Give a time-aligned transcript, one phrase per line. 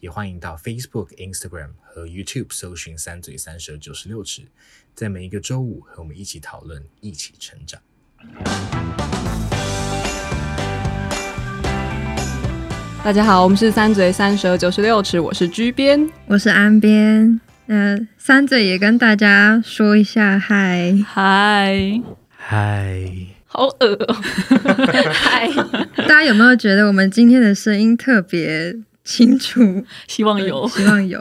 [0.00, 4.42] 也欢迎到 Facebook、Instagram 和 YouTube 搜寻“三嘴三舌九十六尺”，
[4.94, 7.80] 在每一个周五和我们一起讨论，一起成长。
[13.02, 17.40] 大家好，我们是三嘴三舌九十六尺，我是居边，我是安边。
[17.66, 23.12] 那三嘴也跟大家说一下嗨嗨嗨，
[23.46, 24.14] 好恶哦，
[25.12, 25.50] 嗨！
[25.96, 28.76] 大家有没有觉得我们今天的声音特别？
[29.08, 31.18] 清楚， 希望有，希望有。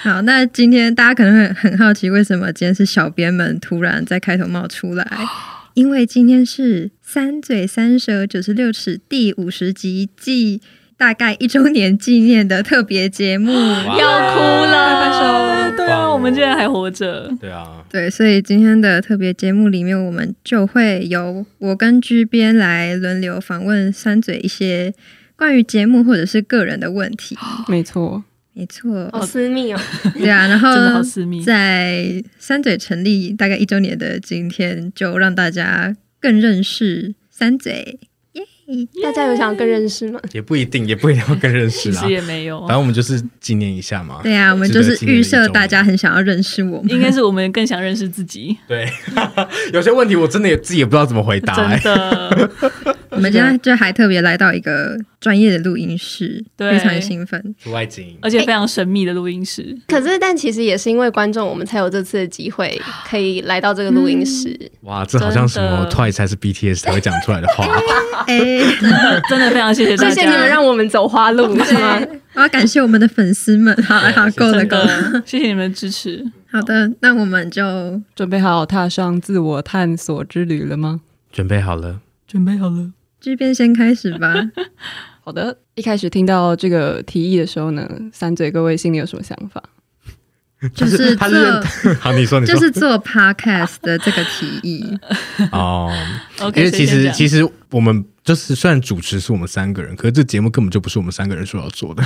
[0.00, 5.06] 好，那今天大家可能会很好奇，为什么今天是小编们突然在开头冒出来？
[5.74, 10.62] 因为今天是三嘴三舌九十六尺第五十集，即
[10.96, 13.52] 大概一周年纪念的特别节目，
[14.00, 15.76] 要哭了，拍手！
[15.76, 17.30] 对啊，我们竟然还活着。
[17.38, 24.94] 对啊，对，所以今天的特别节目里面，我们就会由我跟 G 边来轮流访问三嘴一些。
[25.38, 28.22] 关于节目或者是个人的问题， 没错，
[28.52, 29.80] 没错，好私密哦。
[30.18, 31.40] 对啊，然后 真的好私密。
[31.44, 38.00] 在三嘴成立大概一周年的今天，就让大家更认识三嘴。
[39.02, 40.20] 大家有想要更认识吗？
[40.32, 42.00] 也不一定，也不一定要更认识啦。
[42.00, 44.20] 其实也没有，反正我们就是纪念一下嘛。
[44.22, 48.56] 对啊，我们就是预设大家很想要认识我们，应该是我们更想认识自己。
[48.66, 48.86] 对，
[49.72, 51.54] 有些问题我真的也自己也不知道怎么回答。
[51.54, 52.50] 真的，
[53.10, 57.42] 我们今天就还特别来到一个专业的录音室，非常兴奋。
[57.62, 59.74] 出外景，而且非常神秘的录音室。
[59.88, 64.54] 可是，但其实也是因为观众，我们才有这次的机会 可以来到这个录音室。
[64.82, 67.66] 哇，这好像什么 Twice 还是 BTS 才会讲出来的话。
[68.26, 68.57] 哎。
[69.28, 72.00] 真的非常谢谢大家，谢谢你们让我们走花路，是吗？
[72.34, 76.24] 我要感谢我们的粉丝们，好，好，够了，够了，谢谢你们的支持。
[76.50, 81.00] 好的，那我们就准备好踏上自我探索之旅了吗？
[81.32, 82.92] 准备好了，准备好了。
[83.20, 84.34] 这边先开始吧。
[85.24, 89.62] 好的，一开始听到这个提议的时候呢，三嘴各位心里有什么想法？
[90.74, 91.28] 就是做，
[92.00, 94.98] 好，你说，你说，就是做 podcast 的这个提议
[95.52, 95.92] 哦。
[96.40, 102.02] OK，因为其实其实我们就是虽然主持是我们三个人，可是这节目根本就不是我们三个人说要做的。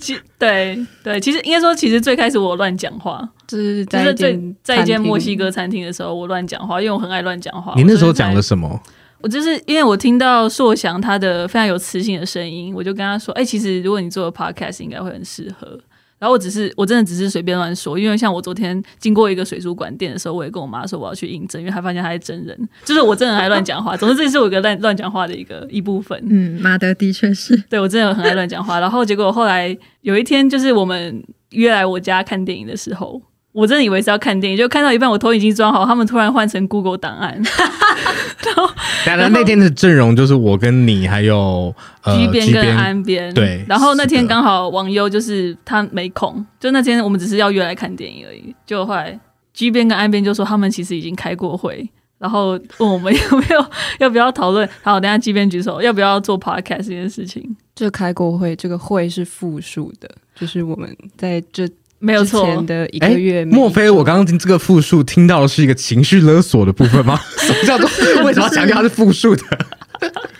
[0.00, 7.72] 其对对，其实应该说，其实最开始我乱讲话，就是在在在一间墨西哥餐厅的时候，我乱讲话，因为我很爱乱讲话。
[7.76, 8.80] 你那时候讲了什么？
[9.20, 15.80] 我就是因为我听到硕翔他的非常有磁性的声音，我就跟他说：“哎、欸，其实如果你做 podcast，应该会很适合。”
[16.18, 23.96] 然后我只是，我真的只是随便乱说，因为像我昨天经过一个水族馆店的时候，我也跟我妈说我要去应征，因为她发现她是真人，就是我真的还乱讲话。
[23.96, 26.18] 总之，这是我一个乱乱讲话的一个一部分。
[26.28, 28.80] 嗯，马德的确是，对我真的很爱乱讲话。
[28.80, 33.20] 然后结果后来有一天，就是我们约来我家看电影的时候。
[33.56, 37.32] 我真的以为是要看电影，就看到一半，我头已经装好，他们突然换成 Google 档案。
[38.44, 38.68] 然后，
[39.06, 41.74] 然后那天的阵容就是我跟你还有
[42.04, 43.32] G 边跟安边。
[43.32, 48.54] 对，然后那天刚好王优就是他没空，就那天我们只是要约来看电影而已。
[48.66, 49.18] 就后来
[49.54, 51.88] G 边跟安边就说他们其实已经开过会，
[52.18, 53.66] 然后问我们 有没有
[54.00, 54.68] 要不要讨论。
[54.82, 57.56] 好，等下 G 边举手，要不要做 Podcast 这件事情？
[57.74, 61.66] 就开过会，这个会是复数的，就是我们在这。
[61.98, 67.18] 没有错的一个月，莫非我刚刚听这个复述听到的是一个情绪勒索的部分吗？
[67.38, 67.88] 什么叫做
[68.24, 69.42] 为什么要强调它是复数的？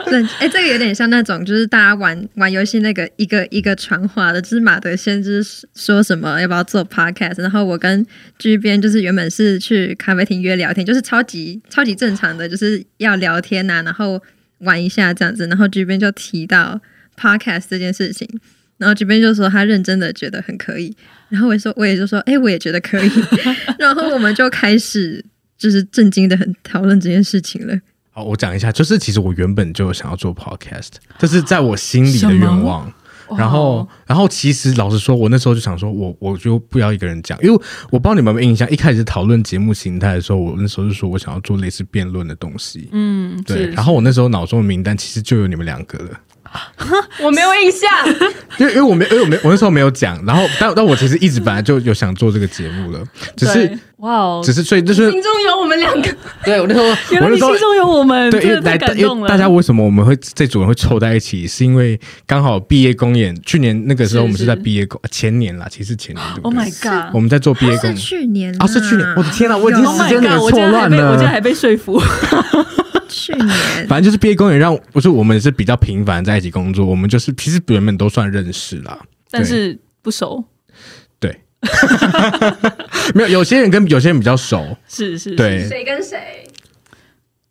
[0.05, 5.43] 对，哎，这个有点像那种就是大家玩玩游戏那个一个一个传话的，就是马德先知
[5.75, 8.07] 说什么要不要做 podcast，然后我跟
[8.39, 14.23] G 编就是原本是去咖啡厅约聊天，就是超级超级正常的，就是要聊天呐、啊，然后
[14.59, 16.81] 玩一下这样子，然后 G 编就提到
[17.19, 18.29] podcast 这件事情。
[18.79, 20.95] 然后这边就说他认真的觉得很可以，
[21.29, 23.11] 然后我说我也就说哎，我也觉得可以，
[23.79, 25.25] 然后我们就开始
[25.57, 27.75] 就是震惊的很讨论这件事情了。
[28.11, 32.93] 好，我讲一下，就是其实我原本就想要做 podcast，这是在我心里的愿望。
[33.37, 37.61] 然后，然后其实老实说，我那时候就想说我我就不要一个人讲，因为
[37.91, 42.89] 我不知道你们有没有印象，一开始讨论节目形态的时候，我那时候就说我想要做类似辩论的东西。
[42.93, 43.67] 嗯，对。
[43.71, 46.21] 然后我那时候脑中的名单其实就有你们两个了。
[47.23, 47.91] 我没有印象。
[48.59, 53.01] 因为因为我没因为我没我那时候没有讲，然后但但我其实一直本来就有想做这个节目了，
[53.37, 56.09] 只是哇哦，只是所以就是心中有我们两个，
[56.45, 59.23] 对我那时候 原来我那时心中有我们，对，因为来真的太感因动了。
[59.25, 67.15] 为大家为什么我们会这组人会凑在一起，是因为刚好毕业公演，去年那个时候我们是在毕业公前年啦，其实前年对不 Oh my god！
[67.15, 70.39] 我们在做毕业公演去年啊，是去年，我的天哪，我已经有时 Oh 间！
[70.39, 71.33] 我错乱了我竟然。
[71.33, 72.01] 还被说服。
[73.17, 73.49] 去年，
[73.89, 78.99] 反正就是毕业公演让，不是我们是比较频繁在一起工作，我们就是其实原本都算认识啦，
[79.31, 80.45] 但是不熟，
[81.19, 81.41] 对，
[83.15, 86.19] 没有有些人跟有些人比较熟，是是，是，对，谁跟谁？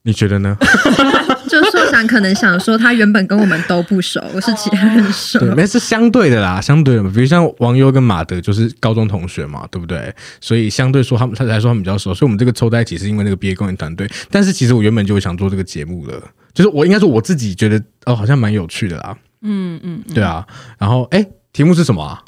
[0.06, 0.56] 你觉得呢？
[1.50, 5.40] 就硕想可能想说他原本跟我们都不熟，我是其他人熟。
[5.40, 7.12] 对，那是相对的啦，相对的嘛。
[7.14, 10.14] 比如像王优跟马德就是高中同学嘛，对不对？
[10.40, 14.10] 所以相对说他们他来说他们比较熟，所以我们这个凑在一起是因为那个毕业公演团队。
[14.30, 16.22] 但是其实我原本就想做这个节目了，
[16.54, 19.16] 就是我应该说我自己觉得哦，好像蛮有趣的啦。
[19.42, 20.46] 嗯嗯，嗯对啊，
[20.78, 22.22] 然后哎，题目是什么啊？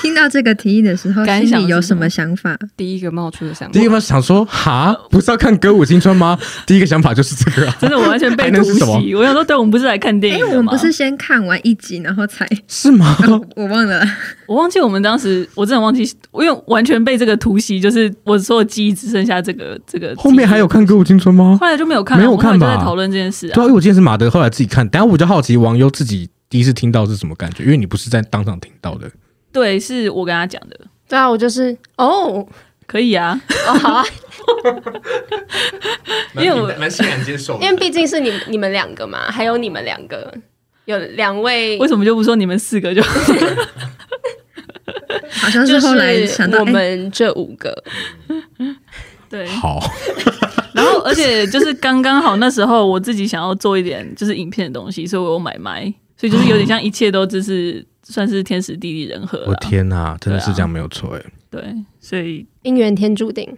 [0.00, 2.58] 听到这个提议的时候，感心想有什么想法？
[2.76, 6.38] 第一个冒出的想法第一，个想说哈，不是要看歌舞青春吗？
[6.66, 9.14] 第一个想法就是这个、啊， 真的我完全被突袭。
[9.14, 12.48] 我想说，对，我们不是来看电哎，影的吗我们不是先看完一集，然后才……
[12.68, 13.16] 是吗？
[13.26, 14.02] 哦我忘了，
[14.46, 16.02] 我忘记我们当时，我真的忘记，
[16.32, 20.14] 因为完全被这个突袭，就是我所有记忆只剩下这个这个。
[20.16, 21.58] 后面还有看歌舞青春吗？
[21.60, 23.74] 后来就没有看了，没有看就在讨论这件事对啊，啊因为。
[23.74, 29.10] 我今天是马德后来自己看，等下我就好奇王优自己第一次听到是什么感觉，因为你不是在当场听到的。
[29.52, 32.46] 对，是我跟他讲的，对啊，我就是哦。
[32.86, 34.04] 可以啊，哦好啊，
[36.34, 40.34] 因为我蛮欣然接受因为毕竟是你你们两个嘛，还有你们两个，
[40.86, 43.00] 有两位为什么就不说你们四个就？
[43.00, 43.10] 好？
[45.50, 47.80] 像就是后来想到，我哎，们这五个，
[49.30, 49.78] 对，好，
[50.74, 55.82] 然后而且就是刚刚好那时候我自己想要做一点就是影片的东西，所以我有买麦，
[56.16, 59.54] 所以就是有点像一切都只是算是天时地利人和我。
[59.56, 61.22] 天哪，真的是这样没有错哎。
[61.50, 61.62] 对，
[61.98, 63.48] 所以姻缘天注定。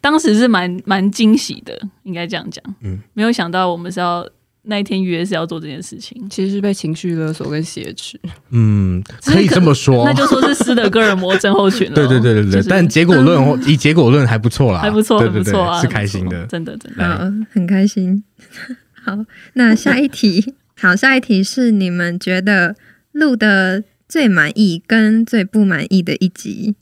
[0.00, 2.64] 当时是蛮蛮惊喜的，应该这样讲。
[2.80, 4.26] 嗯没有想到我们是要
[4.62, 8.18] 那一天约是要做这件事情，其实是被情绪勒索跟挟持。
[8.48, 10.14] 嗯，可以这么说那。
[10.14, 11.94] 就说是斯德哥尔摩症候群了。
[11.94, 16.46] 对对对对对，就是但结果论或以结果论还不错啦，还不错，对对对，很不错啊，是开心的。
[16.46, 17.18] 真的真的。
[17.20, 18.24] 嗯，很开心。
[19.04, 19.18] 好，
[19.52, 22.74] 那下一题，好，下一题是你们觉得
[23.12, 26.74] 录的最满意跟最不满意的一集？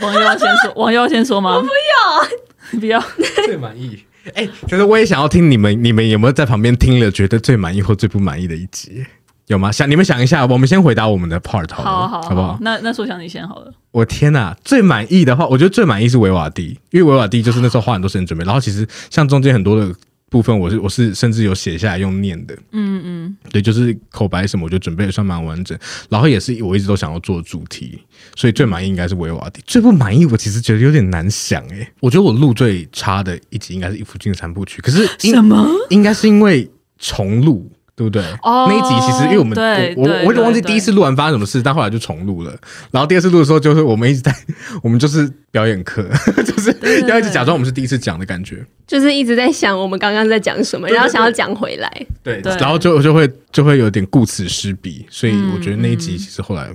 [0.00, 1.56] 王优先说， 王优先说吗？
[1.56, 3.02] 我不要， 不要。
[3.46, 4.04] 最满意。
[4.34, 9.04] 哎、其实我也想要听你们，你们有没有在旁边听了觉得最满意或最不满意的一集？
[9.48, 9.70] 有吗？
[9.70, 12.56] 想你们想一下，我们先回答我们的 part 好了，好好好不好？
[12.62, 13.70] 那那说想你先好了。
[13.90, 19.94] 我天哪，最满意的话，我觉得最满意是维瓦蒂，因为维瓦蒂就是那时候花很多时间准备，然后其实像中间很多的
[20.34, 25.78] 部分，我是我是甚至有写下来用念的，嗯嗯，对，就是口白什么，我觉得准备的算蛮完整，
[26.08, 28.00] 然后也是我一直都想要做主题，
[28.34, 29.62] 所以最满意应该是维瓦迪。
[29.64, 35.68] 最不满意，我其实觉得有点难想诶、欸，我觉得我录最差的一集应该是《一夫君三部曲》，可是什么？
[35.90, 38.22] 应该是因为重录，对不对？
[38.42, 42.54] 哦那一集其实因为我们对我我有点忘记第一次录完发生什么事，但后来就重录了。
[42.90, 44.34] 然后第二次录的时候，就是我们一直在
[44.82, 46.08] 我们就是表演课，
[46.44, 46.76] 就是
[47.06, 48.64] 要一直假装我们是第一次讲的感觉。
[48.86, 52.06] 就是一直在想我们刚刚在讲什么，对对然后想要讲回来。
[52.22, 56.68] 对，对然后就就会就会有点顾此失彼，所以我觉得那一集嗯其实后来、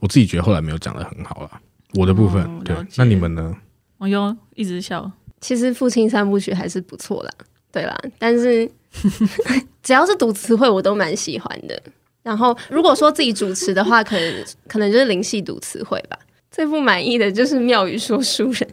[0.00, 1.60] 我自己觉得后来没有讲的很好啦。
[1.94, 3.54] 我的部分、对那你们呢？
[3.98, 5.10] 我又一直笑。
[5.40, 7.30] 其实《父亲三部曲》还是不错啦，
[7.72, 8.70] 对啦，但是
[9.82, 11.82] 只要是读词汇，我都蛮喜欢的。
[12.22, 16.16] 然后如果说自己主持的话，可能可能就是灵系读词汇吧。
[16.50, 18.68] 最不满意的就是妙语说书人，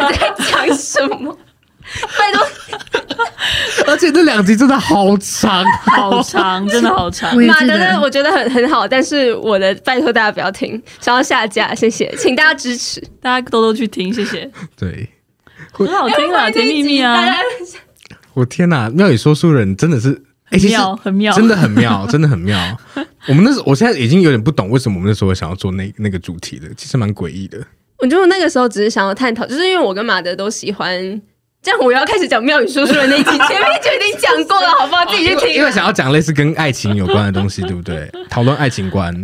[0.00, 1.36] 到底在讲什么？
[2.18, 2.46] 拜托，
[3.88, 13.02] 而且这两集真的好长，好长，真的好长马德的，我觉得很很好，但是我的拜托大家不要听，想要下架，谢谢， 请大家支持。
[13.20, 14.50] 大家多多去听，谢谢。
[14.78, 15.06] 对。
[15.72, 17.42] 很好听啊，甜蜜蜜啊大，家
[18.34, 20.22] 我天哪，妙语说书人真的是，
[20.68, 22.58] 妙，很妙，真的很妙， 真的很妙。
[23.28, 27.58] 我们那时候，我现在已经有点不懂为什么我们那时候想要做那那个主题的，其实蛮诡异的。
[27.98, 31.22] 我觉得我那个时候只是想要探讨，就是因为我跟马德都喜欢。
[31.62, 35.02] 这样我要开始讲妙语说书人那一集，前面就已经讲过了，好不好？
[35.06, 35.54] 自己去听。
[35.54, 38.10] 因为想要讲类似跟爱情有关的东西，对不对？
[38.28, 39.14] 讨论爱情观，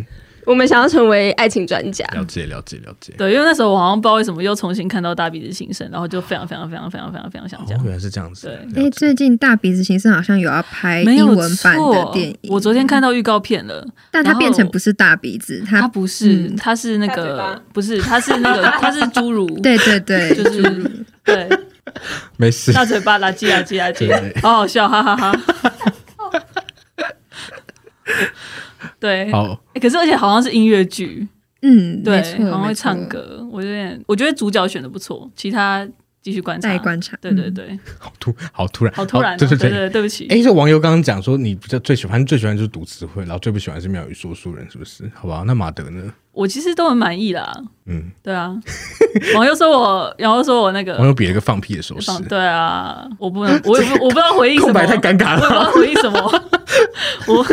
[0.51, 3.15] 我们想要成为爱情专家，了解了解了解。
[3.17, 8.49] 对，因为那时候我好像不知道为什么又重新看到大鼻子新生，然后就非常非常非常非常非常非常想哦讲。，原来是这样子。
[8.49, 8.57] 对。
[8.57, 16.57] 了哎，解最近大鼻子先生好像有要拍英文版的错电影，我昨天看到预告片了，但他然后变成不是大鼻子，他他不是，嗯。
[16.57, 20.63] 他是那个不是，他是那个 他是侏儒，对对对，就是
[21.25, 21.49] 对。
[22.37, 22.73] 没事。
[22.73, 25.33] 大嘴巴垃圾垃圾垃圾对，好好笑，哈哈哈。
[29.01, 31.27] 对，好，欸可是而且好像是音乐剧，
[31.63, 35.89] 嗯，对没，错好像会唱歌，我有点，我觉得主角选的不错，其他
[36.23, 37.17] 继续观察，再观察。
[37.21, 39.71] 对对对，好突，好突然，好突然哦，对对对。
[39.71, 45.11] 对，对不起，哎，这网友刚刚讲说你比较最喜欢最喜欢就是读词汇，然后最不喜欢是妙语说书人，是不是？
[45.15, 46.13] 好吧，那马德呢？
[46.33, 47.53] 我其实都很满意啦，
[47.87, 48.55] 嗯， 对啊，
[49.35, 52.07] 网友说我，然后说我那个网友比了一个放屁的手势。
[52.07, 56.43] 放，对啊，我不能，我也不我不知道回应什么，空白太尴尬了我也不知道回应什么，
[57.27, 57.45] 我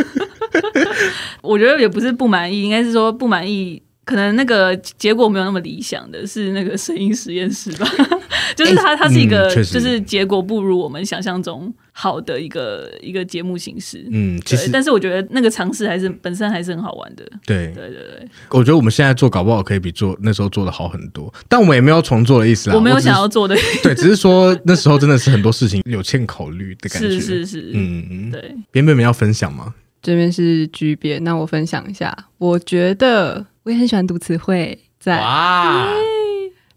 [1.41, 3.81] 我觉得也不是不满意，应该是说不满意。
[4.05, 7.85] 可能那个结果没有那么理想的是那个声音实验室吧，
[8.55, 22.77] 就是它它是一个嗯就是结果不如我们想象中好的一个一个节目形式，嗯，其实，但是我觉得那个尝试还是本身还是很好玩的，对，对对对，我觉得我们现在做搞不好可以比做那时候做的好很多，但我们也没有重做的意思啦。
[22.77, 27.09] 我没有想要做的， 对，只是说那时候真的是很多事情有欠考虑的感觉。
[27.09, 29.73] 是是是，嗯嗯，对，边边们要分享吗？
[30.07, 35.93] 这边是 G 边，那我分享一下，我觉得我也很喜欢读词汇，在，哇，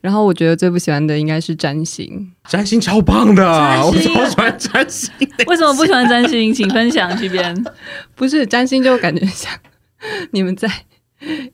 [0.01, 3.45] 然后我觉得最不喜欢的应该是占星，占星超棒的，
[3.87, 5.09] 我超喜欢占星。
[5.47, 6.53] 为什么不喜欢占星？
[6.53, 7.65] 请分享这边。
[8.17, 9.49] 不是占星就感觉像
[10.33, 10.69] 你们在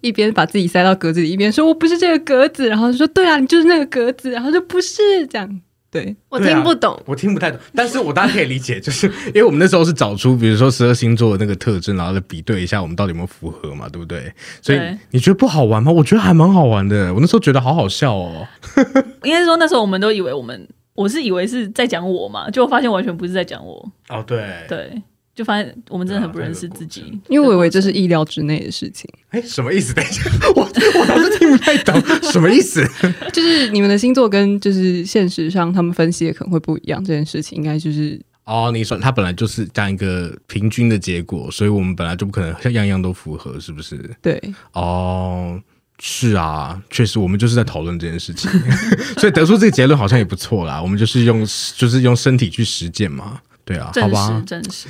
[0.00, 5.26] 一边把自己塞到格子里，一边说我不是这个格子，然后就说对啊，你就是那个格子，然后就不是。
[5.26, 5.61] 这样，
[5.97, 7.00] 对，我听不懂。
[7.07, 14.33] 我听不太懂，但是我大家可以理解，就是因为我们那时候是找出，比如说十二星座的那个特征，然后再比对一下我们到底有没有符合嘛，对不对？
[14.61, 15.91] 所以你觉得不好玩吗？
[15.91, 18.47] 我觉得还蛮好玩的，我那时候觉得好好笑哦。
[19.25, 25.03] 应该是说那时候我们都以为我们，我是以为是在讲我嘛，就发现完全不是在讲我，哦，对，对，
[25.37, 27.05] 就发现我们真的很不认识自己。
[27.28, 29.95] 因为我以为这是意料之内的事情，哎，什么意思？
[29.95, 30.23] 等一下，
[30.57, 30.62] 我
[30.99, 31.95] 我老是听不太懂，
[32.33, 32.83] 什么意思？
[33.33, 43.99] 就是你们的星座跟就是现实上他们分析的可能会不一样，这件事情应该就是哦，你说它本来就是这样一个平均的结果，所以我们本来就不可能像样样都符合，是不是？
[44.23, 44.40] 对，
[44.73, 45.61] 哦，
[45.99, 48.50] 是啊，确实，我们就是在讨论这件事情，
[49.19, 50.81] 所以得出这个结论好像也不错啦。
[50.81, 51.40] 我们就是用
[51.76, 54.88] 就是用身体去实践嘛，对啊，好真吧实，，真实。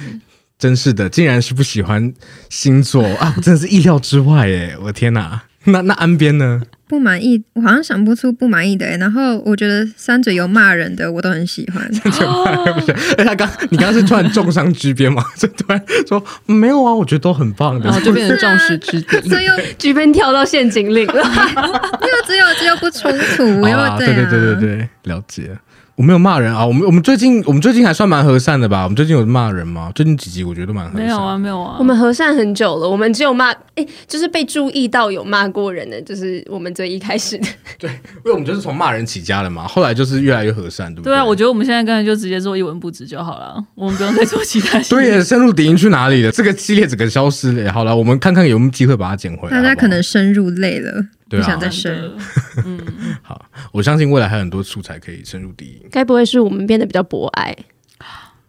[0.58, 2.12] 真是的，竟然是不喜欢
[2.48, 3.34] 星座 啊！
[3.36, 5.42] 我真的是意料之外哎，我的天哪！
[5.68, 6.62] 那那安边呢？
[6.88, 8.96] 不满意，我好像想不出不满意的、欸。
[8.98, 11.82] 然后我觉得三嘴有骂人的，我都很喜欢。
[11.92, 15.25] 三嘴骂不是，哎，他刚你刚刚是突然重伤居边吗？
[15.36, 18.00] 就突然说没有啊，我觉得都很棒的然后。
[18.00, 19.20] 就变成众矢之的。
[19.22, 25.50] 所以又居边跳到陷阱里了，又只有只有不冲突，又啊，对对对对对，了解。
[25.96, 28.82] 我没有骂人啊，我们我们最近我们最近还算蛮和善的吧？
[28.84, 29.90] 我们最近有骂人吗？
[29.94, 31.06] 最近几集我觉得都蛮和善。
[31.06, 31.76] 没有啊，没有啊。
[31.78, 37.48] 我们和善很久了，我们只有骂，哎、就是被注意到有骂过人的，就是我们最一开始的。
[37.78, 41.14] 对，因为我们就是从骂人起家的嘛，后来就是越来越和善，对不对？
[41.14, 44.78] 对啊，我觉得我们现在干脆就直接做一文不值就好了，我们不用再做其他。
[44.80, 46.30] 对耶，深入敌营去哪里了？
[46.30, 47.72] 这个系列整个消失了。
[47.72, 49.56] 好了，我们看看有没有机会把它捡回来。
[49.56, 52.09] 大家可能深入累了，对啊不想再真深入。
[52.16, 52.23] 的，
[52.64, 52.80] 嗯，
[53.23, 55.88] 好，我相信未来还有很多素材可以深入敌营。
[55.90, 57.56] 该不会是我们变得比较博爱？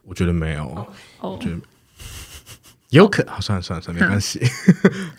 [0.04, 0.88] 我觉得没有，
[1.20, 1.58] 哦，觉得
[2.92, 4.40] 有可好，算了算了算了，没关系。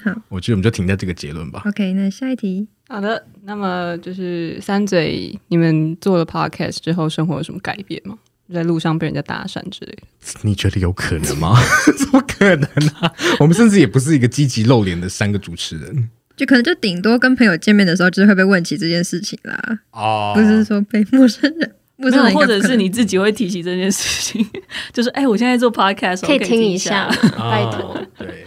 [0.03, 1.63] 好 我觉得我们就停在这个结论吧。
[1.67, 8.17] OK，那下一题，好的，那么就是三嘴，你们做了 podcast 之后，生活有什么改变吗？
[8.51, 10.03] 在路上被人家搭讪之类的？
[10.41, 11.55] 你觉得有可能吗？
[11.99, 12.65] 怎么可能
[13.03, 13.13] 啊？
[13.41, 20.33] 我们甚至也不是一个积极露脸的三个主持人就可能就顶多跟朋友见面的时候，就是会被问起这件事情啦，哦。
[20.35, 22.57] 不是说被陌生人，陌，生人应该不可能。
[22.61, 24.49] 或者是你自己会提起这件事情，
[24.95, 28.01] 就是哎，我现在做 podcast，可以听一一下，哦拜托。
[28.17, 28.47] 对。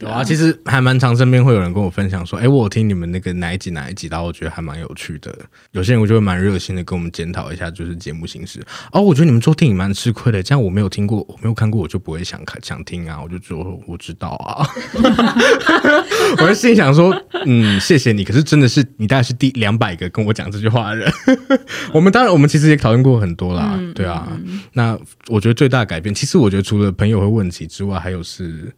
[0.00, 5.34] 有啊，其实还蛮常身边会有人跟我分享说，哎，我有听你们那个哪一集哪一集，然后我觉得还蛮有趣的。
[5.72, 8.62] 有些人我就会蛮热心的跟我们检讨一下，就是节目形式。
[8.92, 13.18] 哦，我觉得你们做电影蛮吃亏的，这样我没有听过，我没有看过，我就不会想看想听啊。
[13.22, 14.68] 我就说我知道啊，
[16.42, 17.14] 我就心想说，
[17.46, 18.22] 嗯，谢谢你。
[18.22, 21.10] 可是真的是你大概是第两百个跟我讲这句话的人。
[21.94, 24.28] 我们当然，我们其实也讨论过很多啦，对啊。
[24.74, 24.98] 那
[25.28, 28.70] 我觉得最大的改变，其实我觉得除了朋友会问起之外，还有是。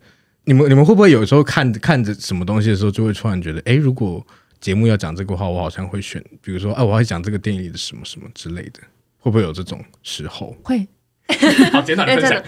[0.48, 4.26] 你们你们会不会有时候看看着什么东西的时候，就会突然觉得，哎，如果
[4.62, 8.80] 节目要讲这个话，我好像会选，比如说，哎，我要讲这个电影里的什么什么之类的，
[9.18, 10.56] 会不会有这种时候？
[10.64, 10.88] 会，
[11.70, 12.42] 好，简短哎，真的，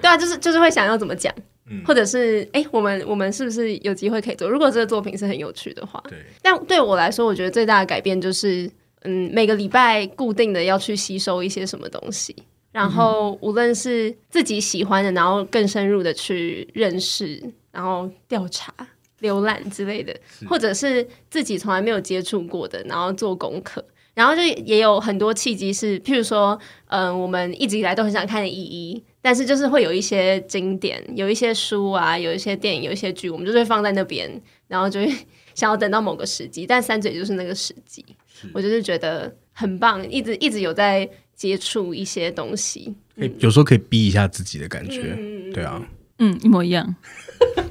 [0.00, 1.30] 对啊，就是就是会想要怎么讲，
[1.66, 1.82] 嗯。
[1.84, 4.48] 或者是哎，我们我们是不是有机会可以做？
[4.48, 8.70] 如果这个作品是很有趣的话，对，但对我来说，我觉得最大的改变就是，
[9.02, 12.34] 嗯，每个礼拜固定的要去吸收一些什么东西。
[12.74, 17.40] 然后，无论是自己喜欢的，然后更深入的去认识，
[17.70, 18.74] 然后调查、
[19.20, 20.12] 浏览之类的，
[20.48, 34.28] 或者是自己从来没有接触过的，然后做功课，然后就也有很多契机是，譬如说，嗯、呃，我们一直以来都很想看的《一一》，但是就是会有一些经典，有一些书啊，有一些电影，有一些剧，我们就会放在那边，
[34.66, 35.06] 然后就会
[35.54, 36.66] 想要等到某个时机。
[36.66, 38.04] 但三嘴就是那个时机，
[38.52, 45.82] 我就是觉得很棒，一直一直有在接触一些东西，嗯、有时候可以逼一下自己的感觉，嗯、对啊，
[46.18, 46.94] 嗯，一模一样。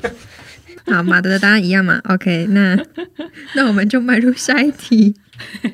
[0.86, 2.78] 好，马德的答案一样嘛？OK，那
[3.56, 5.16] 那我们就迈入下一题。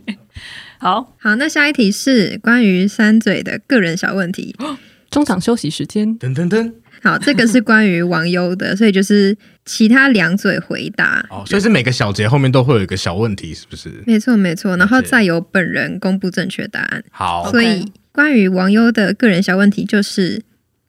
[0.78, 4.56] 好好，那下一题是关于三嘴的个人小问题。
[5.10, 6.72] 中场休息时间，噔噔噔。
[7.02, 9.36] 好，这个是关于王优的，所以就是
[9.72, 11.24] 其他两嘴回答。
[11.30, 14.04] 哦，所以是每个小节后面都会有一个小问题，是不是？
[14.08, 14.76] 没错，没错。
[14.78, 17.04] 然后再由本人公布正确答案。
[17.12, 20.42] 好，所以关于王优的个人小问题就是，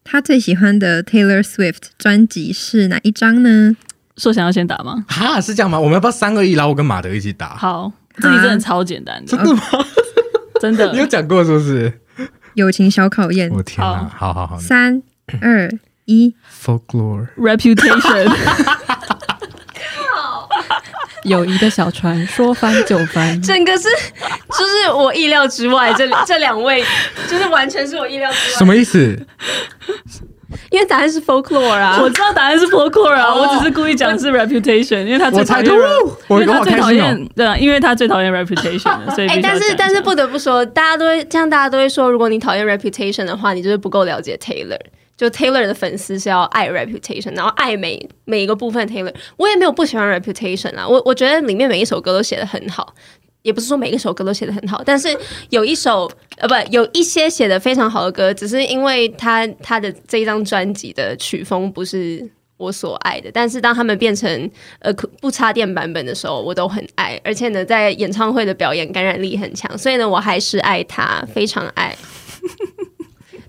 [0.02, 3.76] 他最喜欢的 Taylor Swift 专辑是哪一张呢？
[4.16, 5.04] 说想要先打吗？
[5.08, 5.78] 哈，是这样吗？
[5.78, 7.54] 我们要不要三二一，然后我跟马德一起打？
[7.56, 7.92] 好。
[8.16, 9.62] 这题真的超简单的，真的吗？
[10.60, 11.92] 真的， 你有讲过是不是？
[12.54, 14.10] 友情小考验，我天哪！
[14.14, 15.00] 好好好，三
[15.40, 15.70] 二
[16.10, 17.28] 一，Folklore。
[17.38, 18.28] Reputation，
[20.12, 20.48] 靠，
[21.22, 26.82] 友谊的小船说翻就翻，整个是就是我意料之外，这这两位
[27.28, 29.16] 就是完全是我意料之外，什么意思？
[30.70, 35.66] 因为答案是 folklore 啊，我知道答案是 folklore 啊，我只是故意讲是 reputation，因为他最讨厌，
[36.28, 38.80] 因为他最讨厌，对啊，因为他最讨厌 reputation，
[39.14, 44.78] 所以哎，但是但是不得不说，大家都会这样，大家都会说，如果你讨厌 reputation 的话，你就是不够了解 Taylor。
[45.20, 49.14] 就 Taylor 的粉丝是要爱 reputation，然后爱每每一个部分 Taylor。
[49.36, 52.94] 我也没有不喜欢 reputation 啊，我我觉得里面每一首歌都写得很好。
[53.42, 55.14] 也不是说每一首歌都写得很好，但是
[55.50, 71.94] 有一首呃不有一些写得非常好的歌，只是因为他他的这一张专辑的曲风不是我所爱的，但是当他们变成呃不插电版本的时候，我都很爱，而且呢在演唱会的表演感染力很强，所以呢我还是爱他，非常爱。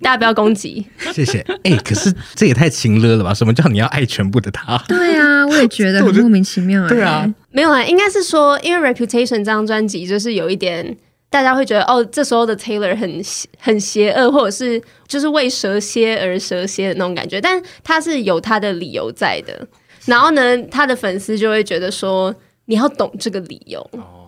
[0.01, 1.39] 大家不要攻击， 谢谢。
[1.63, 3.33] 哎、欸，可是这也太情勒了吧？
[3.33, 4.77] 什么叫你要爱全部的他？
[4.87, 6.87] 对啊，我也觉得 很莫名其妙。
[6.87, 10.97] 对啊，没有啊，应该是说，因为《Reputation》这张专辑就是有一点，
[11.29, 13.21] 大家会觉得哦，这时候的 Taylor 很
[13.59, 17.39] 很邪恶，或者是就是为蛇蝎而蛇蝎的那种感觉。
[17.39, 19.67] 但他是有他的理由在的。
[20.05, 22.33] 然后呢，他的粉丝就会觉得说，
[22.65, 23.87] 你要懂这个理由，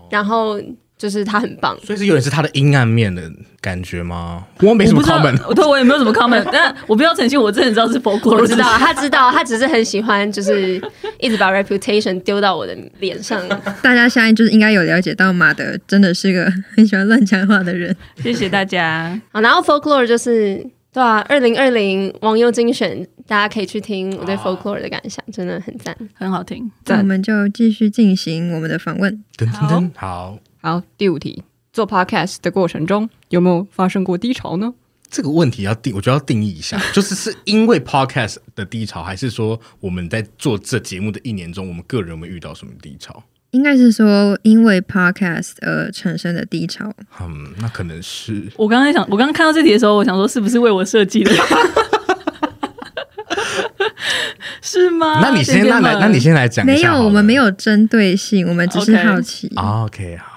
[0.10, 0.60] 然后。
[1.04, 3.30] 就是他很棒，所以是有点是他的阴暗面的
[3.60, 4.48] 感觉吗？
[4.62, 10.82] 我没什么 comment，我对，我也没有什么 comment，但我不要澄清，我真的知道是 folklore，我知道，他知道， 他只是很喜欢，就是
[11.20, 13.46] 一直把 reputation 丢到我的脸上。
[13.82, 17.94] 大家现在就是应该有了解到马德真的是个很喜欢乱讲话的人。
[18.22, 19.20] 谢谢大家。
[19.34, 26.72] 好，然后 folklore 就是对啊，二零二零网友精选，大家可以去听我对 folklore 的感想，真的很赞，很好听。
[26.86, 29.22] 那我们就继续进行我们的访问。
[29.38, 30.40] 噔噔噔，好。
[30.66, 34.74] 好，第五题，做 podcast 的过程中有没有发生过低潮呢？
[35.10, 43.22] 这个问题要定，我觉得要定义一下， 就是是因为 podcast 的低潮，还是说我们在做这节目的一年中，我们个人有没有遇到什么低潮？
[43.52, 46.90] 应该是说因为 podcast 而产生的低潮。
[47.20, 48.50] 嗯，那可能是。
[48.56, 51.32] 我刚刚想，我刚刚看到这题的时候，我想说是不是为我设计的？
[54.62, 55.20] 是吗？
[55.22, 56.66] 那你先，那来，那你先来讲。
[56.66, 59.50] 没有，我们没有针对性，我们只是好奇。
[59.50, 59.84] Okay.
[59.84, 60.33] OK，好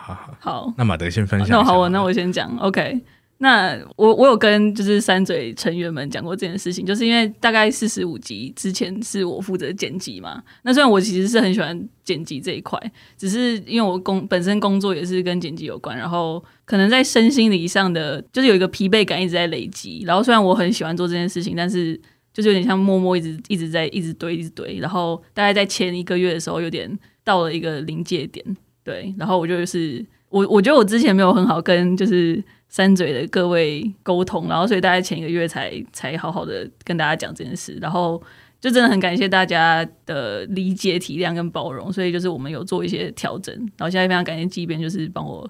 [0.46, 0.74] 好好。
[0.78, 1.48] 那马德先分享。
[1.48, 2.56] 那好，我那我先讲。
[2.58, 3.00] OK，
[3.38, 10.42] 那我我有跟就是三嘴成员们讲过这件事情，就是因为大概四十五集之前是我负责剪辑嘛。
[10.62, 12.80] 那虽然我其实是很喜欢剪辑这一块，
[13.18, 20.04] 只是因为我工本身工作也是跟剪辑有关，然后可能在身心理上的就是有一个疲惫感一直在累积。
[20.06, 22.00] 然后虽然我很喜欢做这件事情，但是。
[22.36, 26.86] 就是有点像默默一直一直在一直堆一直堆，然后大概在前一个月的时候，有点
[27.24, 28.44] 到了一个临界点，
[28.84, 38.20] 对，然后我就是我我觉得我之前没有很好跟就是三嘴的各位沟通，然后所以大概前一个月才才好好的跟大家讲这件事，然后
[38.60, 45.48] 就真的很感谢大家的理解、体谅跟包容，所以就是我们有做一些调整，然后现在非常感谢机编，就是帮我。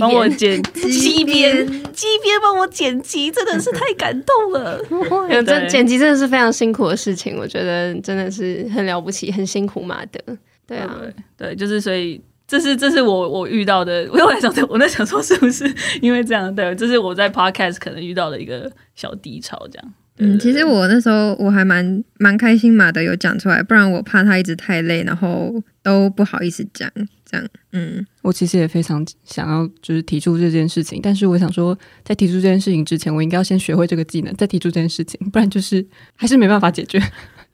[0.00, 4.76] 帮我剪 辑编，机编帮我剪辑，真的是太感动了。
[5.46, 10.20] 这剪辑真的是非常辛苦的事情，我觉得真的是很了不起，很辛苦马德。
[10.66, 14.08] 对啊，对，对，就是所以这是这是我我遇到的。
[14.10, 16.52] 我在想，我在想说是不是 因为这样？
[16.52, 19.94] 对，这是我在 podcast 可能遇到的一个小低潮，这样。
[20.20, 26.90] 嗯，其实我那时候我还蛮蛮开心，嘛的有讲出来，不然我怕他一直太累，然后都不好意思讲。
[27.24, 30.98] 这样，嗯，我其实也非常想要，就是提出这件事情。
[31.00, 36.98] 但是我想说，在提出这件事情之前，我应该要先学会这个技能，再提出这件事情，不然就是还是没办法解决。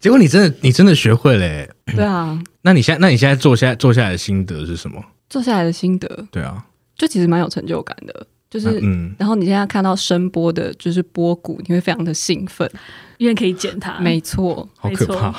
[0.05, 1.67] 结果你真的，你真的学会了欸。
[1.87, 5.03] 对啊，那你现在，那你现在做下做下来的心得是什么？
[5.31, 6.63] 做下来的心得，对啊，
[6.95, 8.27] 就其实蛮有成就感的。
[8.51, 12.71] 就是，嗯，然后你现在看到声波的，就是波谷，你会非常的兴奋，
[13.19, 13.99] 因为可以剪它。
[14.01, 15.35] 没错，好可怕，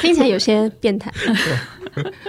[0.00, 1.12] 听起来有些变态。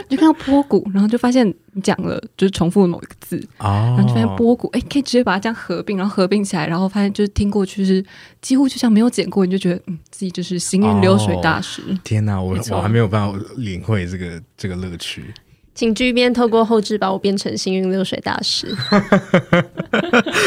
[0.07, 8.05] 就看到波谷，然后就发现你讲了，就是重复某一个字，哦，然后就发现波谷，哎，可以直接把它这样合并，然后合并起来，然后发现就是听过去是
[8.41, 11.81] 几乎就像没有剪过，你就觉得嗯，自己就是行云流水大师。
[11.89, 15.33] 哦、天哪，我我还没有办法领会这个这个乐趣。
[15.75, 18.73] 请剧编透过后置把我变成幸运流水大师，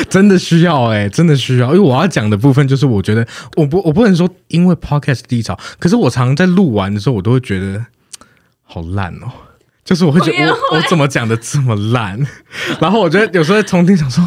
[0.09, 7.85] 真的需要哎、欸，真的需要，因为我要讲的部分就是，我觉得我不我不能说因为 podcast 低潮，可是我常常在录完的时候，我都会觉得
[8.65, 9.31] 好烂哦，
[9.85, 12.19] 就是我会觉得我我，我怎么讲的这么烂，
[12.81, 14.27] 然后我觉得有时候在重听想说，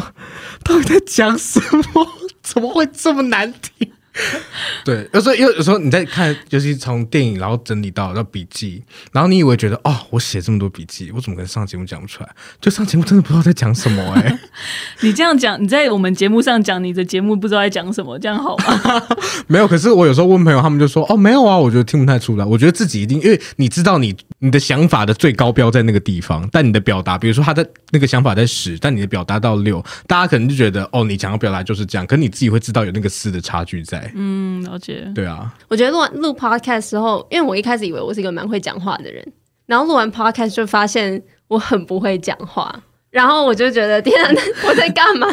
[0.62, 1.60] 到底在讲什
[1.92, 2.06] 么？
[2.42, 3.90] 怎么会这么难听？
[4.84, 12.28] 对，有时候，有有时候你在看，尤其从电影，然后整理到到笔记，然后你以为觉得哦，我写这么多笔记，我怎么可能上节目讲不出来？
[12.60, 14.38] 就上节目真的不知道在讲什么哎、欸。
[15.00, 19.02] 你这样讲，你在我们节目上讲你的节目不知道在讲什么，这样好吗？
[19.46, 22.44] 没有，可是我有时候问朋友，他们就说哦，没有啊，我觉得听不太出来。
[22.44, 34.01] 我觉得自己一定，因为你知道你你的想法的最高标在那个地方，但你的表达，比如说他的那个想法在十，但你的表达到六，大家可能就觉得哦，你想要表达就是这样，可是你自己会知道有那个四的差距在。
[34.14, 35.10] 嗯，了解。
[35.14, 39.26] 对啊，我觉得录完录 podcast 时候，因为我一开始以为我是一个蛮会讲话的人，
[39.66, 44.30] 然后录完 podcast 就发现我很不会讲话，然后我就觉得天啊，
[44.66, 45.26] 我在干嘛？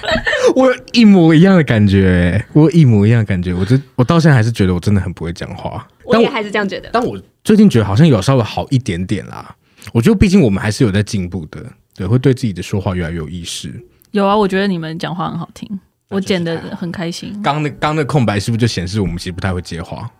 [0.56, 5.86] 我有一模一样的感觉，我有一模一样的感觉，我就我到现在还是觉得我真的很不会讲话。
[6.04, 9.54] 我也还是这样觉得，但我最近觉得好像有稍微好一点点啦。
[9.92, 11.64] 我觉得毕竟我们还是有在进步的，
[11.96, 13.72] 对，会对自己的说话越来越有意识。
[14.10, 15.80] 有啊，我觉得你们讲话很好听。
[16.10, 17.40] 我剪的很开心。
[17.42, 20.10] 刚那刚那空白是不是就显示我们其实不太会接话？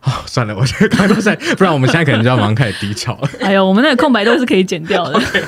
[0.00, 3.28] 啊、哦，算了，我觉得刚刚都在， 不然我们现在可能就要马上开始低潮了。
[3.42, 5.18] 哎呦，我们那个空白都是可以剪掉的。
[5.20, 5.42] okay,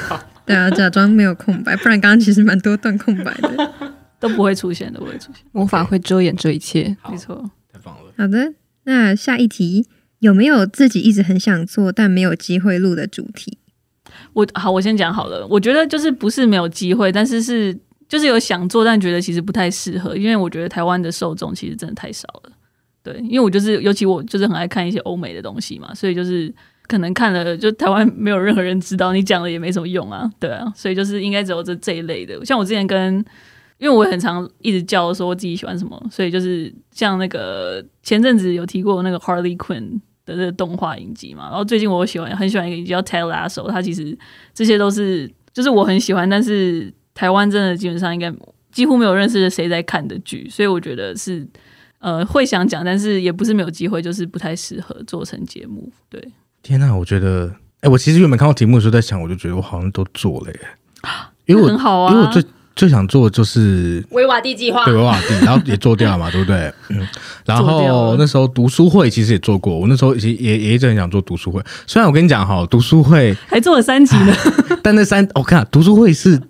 [0.45, 3.73] 对啊，假装没有空白，不然刚刚其实蛮多段空白的，
[4.21, 5.43] 都不会出现，的不会出现。
[5.53, 7.51] 魔法会遮掩这一切，没错。
[7.73, 8.13] 太棒了。
[8.19, 8.53] 好的，
[8.85, 9.87] 那下一题
[10.19, 13.57] 有没有自己一直很想做但没有机会录的主题？
[14.35, 15.47] 我好，我先讲好了。
[15.47, 17.79] 我觉得就是不是没有机会，但是是。
[18.13, 22.53] 就是有想做，但觉得其实不太适合，因为我觉得台湾的受众其实真的太少了。
[23.03, 26.55] 对，因为我就是，尤其我就是很爱看一些欧美的东西嘛，所以就是
[26.87, 32.45] 可能看了，就台湾没有任何人知道，你讲了也没什么用啊，对啊，所以就是应该只有这这一类的。
[32.45, 33.15] 像我之前跟，
[33.79, 44.15] 因为我很常一直叫说我自己喜欢什么，所以就是像那个前阵子有提过那个 Harley Quinn 的这个动画影集嘛，然后最近我喜欢很喜欢一个影集叫 Ted Lasso，它其实
[44.53, 46.93] 这些都是就是我很喜欢，但是。
[47.15, 48.33] 台湾真的基本上应该
[48.71, 51.47] 几乎没有认识的谁在看的剧，所以我觉得是
[51.99, 55.93] 呃会想讲，但是也不是没有机会，就是不太适合做成节目。
[56.09, 56.27] 对，
[56.63, 57.49] 天哪，我觉得，
[57.81, 60.61] 哎、欸，我其实原本看到题目的时候在想，我就觉得我好像都做了耶，
[61.45, 62.43] 因为我很好啊，因为我最
[62.75, 66.73] 最想做的就是维瓦蒂计划，对维瓦蒂，然后也做掉了嘛，对不对？
[66.89, 67.07] 嗯，
[67.45, 74.35] 然后那时候读书会其实也做过，我那时候也也一直很想做读书会，虽然我跟你讲哈，读书会还做了三集呢，
[74.83, 76.41] 但那三我看读书会是。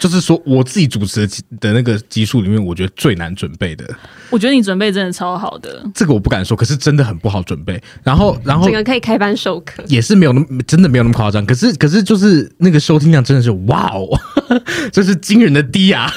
[0.00, 3.84] 就是说，我自己主持的的那个集数里面，我觉得最难准备的。
[4.30, 7.80] 我觉得你准备真的超好的，这个我不敢说，可是真的很不好准备。
[8.02, 11.44] 然后，然后这个可以开班授课，也是没有那么真的没有那么夸张。
[11.46, 14.08] 可是，可是就是那个收听量真的是哇哦，
[14.92, 16.10] 这是惊人的低啊！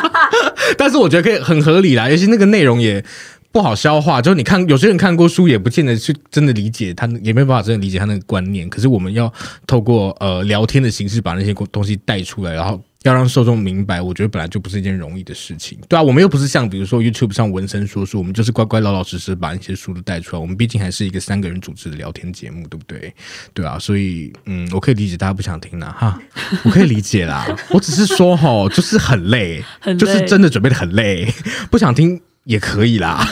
[0.78, 3.04] 但是我觉得可以很合理啦，尤其那个内容也
[3.50, 4.22] 不好消化。
[4.22, 8.68] 就是你看，有些人看过书，也不见得去真的理解他，也没有办法真的理解他那个观念。
[8.70, 9.30] 可是我们要
[9.66, 12.80] 透过呃聊天的形式，把那些东西带出来，然后。
[13.04, 20.40] 要让受众明白，我觉得本来就不是一件容易的事情，对啊，我们又不是像比如说 YouTube 上文身说书，我们就是乖乖老老实实把那些书都带出来。
[20.40, 23.14] 我们毕竟还是一个三个人主持的聊天节目，对不对？
[23.52, 26.20] 对啊，所以嗯，我可以理解大家不想听啦，哈，
[26.64, 27.46] 我可以理解啦。
[27.70, 31.32] 我只是说吼，就是很累， 很累，就是真的准备的很累，
[31.70, 32.20] 不想听。
[32.44, 33.24] 也可以啦，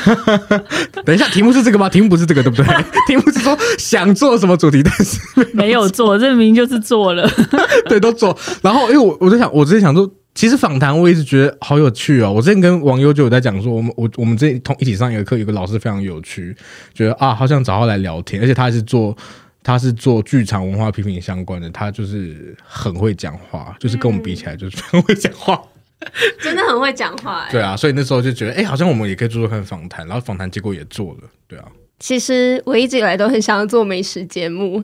[1.04, 1.88] 等一下，题目是这个吗？
[1.88, 2.66] 题目不是这个，对不对？
[3.08, 5.18] 题目是说想做什么主题，但是
[5.52, 7.28] 没有做，这明明就是做了，
[7.88, 8.36] 对，都做。
[8.62, 12.32] 然后，因为我我在想，我之前想说，其实访谈我一直觉得好有趣哦。
[12.32, 16.54] 我之前跟网友就有在讲说，我们我我们这同一起上一个课，有个老师非常有趣，
[16.94, 19.16] 觉得啊，好想找他来聊天，而且他还是做
[19.64, 25.60] 他是做剧场文化批评相关的，他就是很会讲话，就是跟我们比起来，就是很会讲话。
[26.40, 31.64] 真的很会讲话，欸，对啊，所以那时候就觉得，哎，欸，好像我们也可以做做看访谈，然后访谈结果也做了，对啊。
[31.98, 34.82] 其实我一直以来都很想要做美食节目，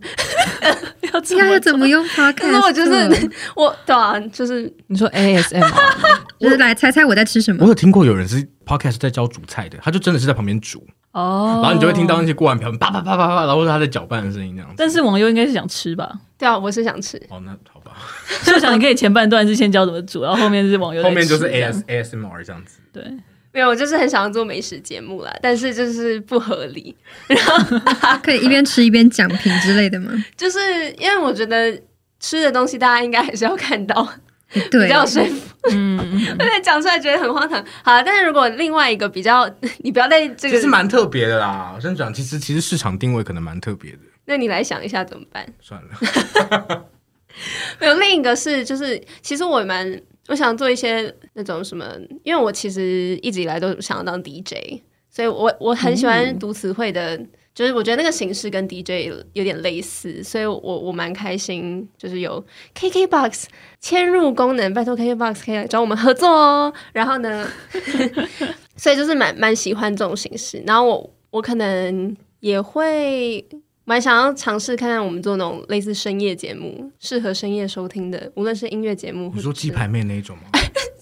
[1.14, 2.34] 要知道要怎么用 Podcast。
[2.36, 5.72] 可是我就是我，对啊，就是你说 ASMR，
[6.38, 7.62] 就是来猜猜我在吃什么。
[7.62, 10.84] 我有听过有人是 Podcast 在教煮菜的，他就真的是在旁边煮。
[11.12, 14.74] 哦，然后你就会听到那些锅碗瓢盆啪啪啪啪啪，然后是他在搅拌的声音这样子。
[14.76, 16.12] 但是网友应该是想吃吧？
[16.36, 17.16] 对啊，我是想吃。
[17.30, 17.92] 哦，那好吧，
[18.44, 22.80] 就想你可以前半段是先教怎么煮，然后后面是网友，后面就是 A S A S M R 这样子。
[22.92, 23.02] 对，
[23.52, 26.94] 没有，我就是很想要做美食节目啦，但是就是不合理。
[27.28, 30.12] 然后可以一边吃一边讲评之类的吗？
[30.36, 30.58] 就是
[30.98, 31.80] 因为我觉得
[32.20, 35.54] 吃的东西大家应该还是要看到，对，比较有说服。
[35.70, 35.98] 嗯，
[36.38, 37.64] 而且讲出来觉得很荒唐。
[37.82, 41.72] 好，但是如果另外一个比较， 你不要在这个，其实蛮特别的啦。
[41.74, 43.98] 我先讲，其实其实市场定位可能蛮特别的。
[44.26, 45.46] 那你来想一下怎么办？
[45.60, 46.86] 算了。
[47.80, 51.84] 没有，另一个是就是，其实我蛮我想做一些那种什么，
[52.24, 54.80] 因为我其实一直以来都想要当 DJ，
[55.10, 62.44] 所以我我很喜欢读词汇的，嗯、就是我觉得那个形式跟 DJ 有点类似，所以我我蛮开心，就是有
[62.78, 63.44] KKBOX
[63.82, 66.72] 嵌入功能，拜托 KKBOX 可以来找我们合作哦。
[66.92, 67.48] 然后呢，
[68.76, 73.44] 所以就是蛮蛮喜欢这种形式，然后我我可能也会。
[73.88, 80.42] 蛮想要尝试看看我们做那种类似深夜节目，适合深夜收听的，无论是音乐节目，你说鸡排妹那一种吗？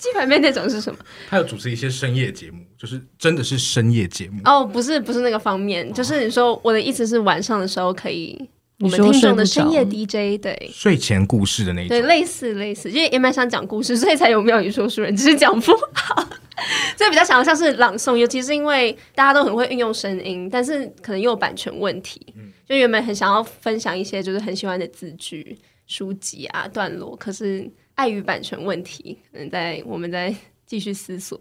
[0.04, 0.98] 鸡排妹那种是什么？
[1.28, 4.40] 他有主持一些深夜节目，就是真的是深夜节目。
[4.44, 8.48] 哦，不是不是那个方面，就是你说我的意思是晚上的时候可以。
[8.80, 10.70] 我们听众的深夜 DJ，对。
[10.72, 16.20] 睡前故事的那一种，对类似类似，因为也蛮想讲故事，所以才有妙语说书人，只是讲不好，
[16.98, 22.20] 所以比较想要像是朗诵，尤其是因为大家都很会运用声音，但是可能又有版权问题，
[22.68, 30.34] 就原本很想要分享一些就是很喜欢的字句、书籍啊段落，可是碍于版权问题，可能在我们再
[30.66, 31.38] 继续思索。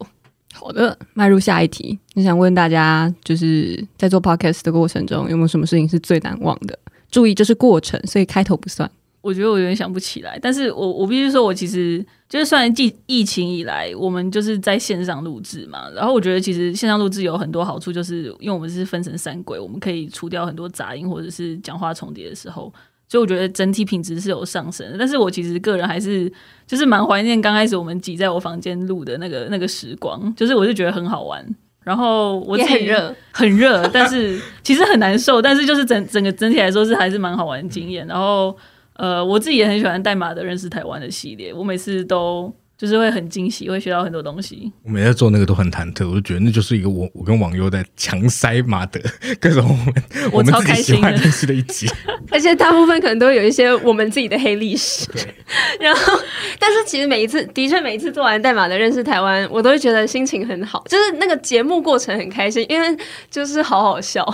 [0.54, 6.78] 好的，迈入下一题，你想问大家，就是在做 podcast 的过程中，有没有什么事情是最难忘的？
[7.10, 8.90] 注意，这是过程，所以开头不算。
[9.22, 15.90] 我觉得我有点想不起来，但是我我必须说，我其实就是算疫疫情以来，我们就是在线上录制嘛。
[15.92, 22.72] 然后我觉得其实线上录制有很多好处，就是因为我们是分成三轨，我们可以除掉很多杂音或者是讲话重叠的时候，
[23.14, 24.98] 所以我觉得整体品质是有上升的。
[24.98, 26.28] 但是我其实个人还是
[26.66, 31.46] 就是蛮怀念刚开始我们挤在我房间录的那个那个时光，就是我就觉得很好玩。
[31.84, 35.40] 然后我自己很热，很热，但是其实很难受。
[35.40, 38.08] 但是就是整整个整体来说是还是蛮好玩的经验。
[38.08, 38.58] 然后
[38.96, 42.52] 呃，我自己也很喜欢代码的认识台湾的系列，我每次都。
[42.84, 44.70] 就是会很惊喜，会学到很多东西。
[44.84, 49.00] 我每次做那个都很忐忑，我就觉得那就是一个我我跟网友在强塞马德
[49.40, 51.88] 各种我们我，我们自己喜欢认识的一集，
[52.30, 55.08] 而且大部分可能都有一些我们自己的黑历史。
[55.80, 56.20] 然后，
[56.60, 62.98] 但是其实每一次的确每一次做完代码的认识台湾，我都会觉得心情很好，就是那个节目过程很开心，因为
[63.32, 64.28] 就是好好笑。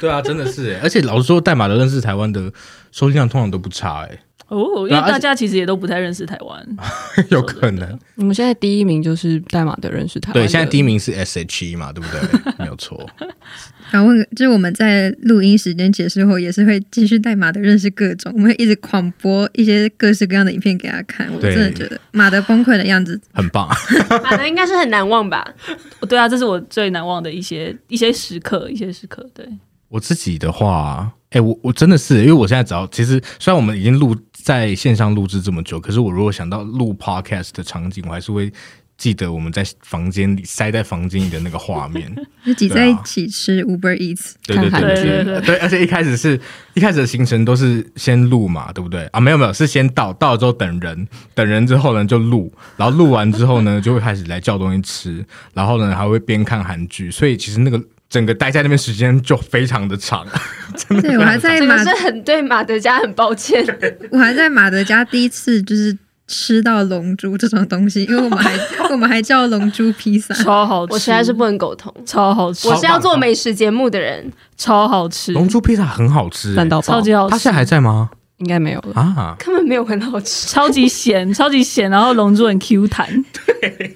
[0.00, 2.50] 对啊，真的是，而且老实说，代码的认识台湾的
[2.92, 4.18] 收听量通常都不差哎。
[4.50, 6.76] 哦，因为大家其实也都不太认识台湾，
[7.30, 7.98] 有可能。
[8.16, 10.42] 我们现在第一名就是代码的认识台湾。
[10.42, 12.20] 对，现在第一名是 SHE 嘛，对不对？
[12.58, 13.08] 没有错。
[13.92, 21.28] 然后就是我们在录音时间结束后，也是会继续代码的认识各种，我们会一直狂播一些各式各样的影片给他看。
[21.32, 23.68] 我真的觉得马德崩溃的样子很棒，
[24.22, 25.44] 马德应该是很难忘吧？
[26.08, 29.24] 对啊，这是我最难忘的一些一些时刻，一些时刻。
[29.32, 29.48] 对
[29.88, 31.12] 我自己的话。
[31.30, 38.52] 哎、欸，我我真的是，因为我现在只要其实虽然我们已经录在线上录制这么久，可是我如果想到录 podcast 的场景，我还是会
[38.96, 46.38] 记得我们在房间里塞在房间里的那个画面， 就挤在一起吃 Uber Eats，对对对对对，对，对，对，而且一开始是
[46.74, 49.20] 一开始的行程都是先录嘛，对不对啊？
[49.20, 55.24] 没有没有，是先到到了之后等人，等人之后呢就录，然后录完之后呢就会开始来叫东西吃，
[55.54, 57.82] 然后呢还会边看韩剧，所以其实那个。
[58.10, 60.26] 整个待在那边时间就非常的长，
[60.76, 61.08] 真的。
[61.08, 63.64] 对，我还在马是很对马德家很抱歉，
[64.10, 65.96] 我还在马德家第一次就是
[66.26, 68.52] 吃到龙珠这种东西，因为我们还
[68.90, 72.68] 我们还叫龙珠披萨，超好吃，我实在是不能苟同，超好吃。
[72.68, 75.32] 我是要做美食节目的人，超好吃。
[75.32, 77.30] 龙珠披萨很好吃，超级好吃。
[77.30, 78.10] 他现在还在吗？
[78.38, 83.06] 应该没有了啊，根本没有很好吃，超级咸，超级咸，然后龙珠很 Q 弹。
[83.46, 83.94] 对，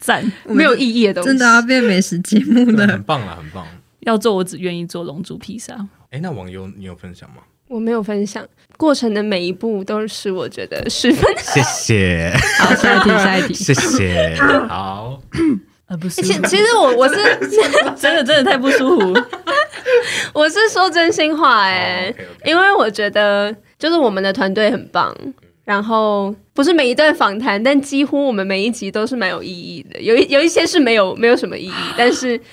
[0.00, 3.66] 赞， 没有意义的东西，真的要变美食节目了，很棒啊，很棒。
[4.00, 5.74] 要做，我只愿意做龙珠披萨。
[6.10, 7.42] 哎，那网友你有分享吗？
[7.68, 8.44] 我没有分享，
[8.76, 11.32] 过程的每一步都是我觉得十分。
[11.38, 12.32] 谢谢。
[12.58, 13.54] 好，下一题，下一题。
[13.54, 14.34] 谢谢。
[14.68, 15.20] 好。
[15.86, 16.22] 呃，不是。
[16.22, 17.14] 其其实我我是
[17.96, 19.14] 真的真的太不舒服。
[20.32, 25.14] 我是说真心话哎、欸，因为我觉得就是我们的团队很棒。
[25.64, 30.00] 然后不是每一段访谈，但几乎我们每一集都是蛮有意义的。
[30.00, 32.44] 有一有一些是没有没有什么意义， 但是、就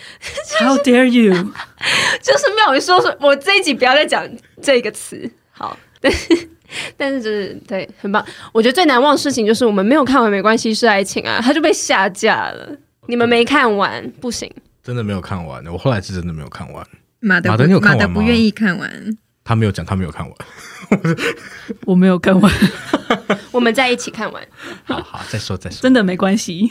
[0.58, 1.34] 是、How dare you？
[2.22, 4.28] 就是妙语说说，我这一集不要再讲
[4.62, 5.30] 这个词。
[5.52, 6.50] 好， 但是
[6.96, 8.24] 但是就是对，很棒。
[8.52, 12.70] 我觉得最难忘的事情就是我们没有看完《没关系是爱情》啊，它就被下架了。
[13.08, 14.52] 你们没看完不行，
[14.84, 16.86] 真的没有看完，我后来是真的没有看完。
[17.22, 19.18] 马德马德你有看完吗马德不愿意看完，
[19.48, 20.36] 他没有讲，他没有看完。
[21.86, 22.54] 我没有看完，
[23.52, 24.44] 我们在一起看完，
[24.84, 25.80] 好好，再说再说。
[25.82, 26.70] 真的没关系。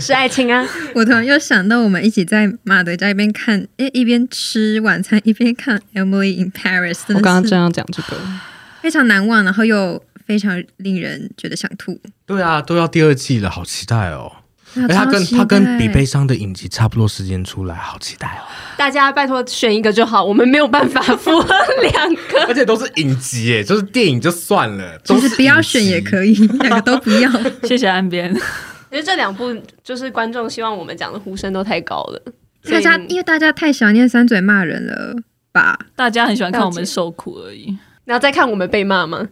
[0.00, 0.66] 是爱情啊！
[0.94, 6.94] 我突然又想到，我们一起在马德家一边看，诶，一边吃晚餐，一边看《Emily in Paris》。
[7.08, 8.16] 我刚刚正要讲这个，
[8.80, 12.00] 非常难忘，然后又非常令人觉得想吐。
[12.24, 14.32] 对啊，都要第二季了，好期待哦！
[14.88, 18.44] 哎，他跟他跟比悲伤的影集差不多时间出来，好期待哦！
[18.76, 22.44] 大家拜托选一个就好，我们没有办法符合两个。
[22.48, 27.30] 而且都是影集耶，就是电影就算了，其实不要选也可以， 两个都不要。
[27.64, 28.30] 谢谢岸边。
[28.90, 32.22] 因为这两部就是观众希望我们讲的呼声都太高了，
[32.70, 35.14] 大家因为大家太想念三嘴骂人了
[35.52, 35.78] 吧？
[35.96, 37.76] 大家很喜欢看我们受苦而已。
[38.04, 39.26] 然后再看我们被骂吗？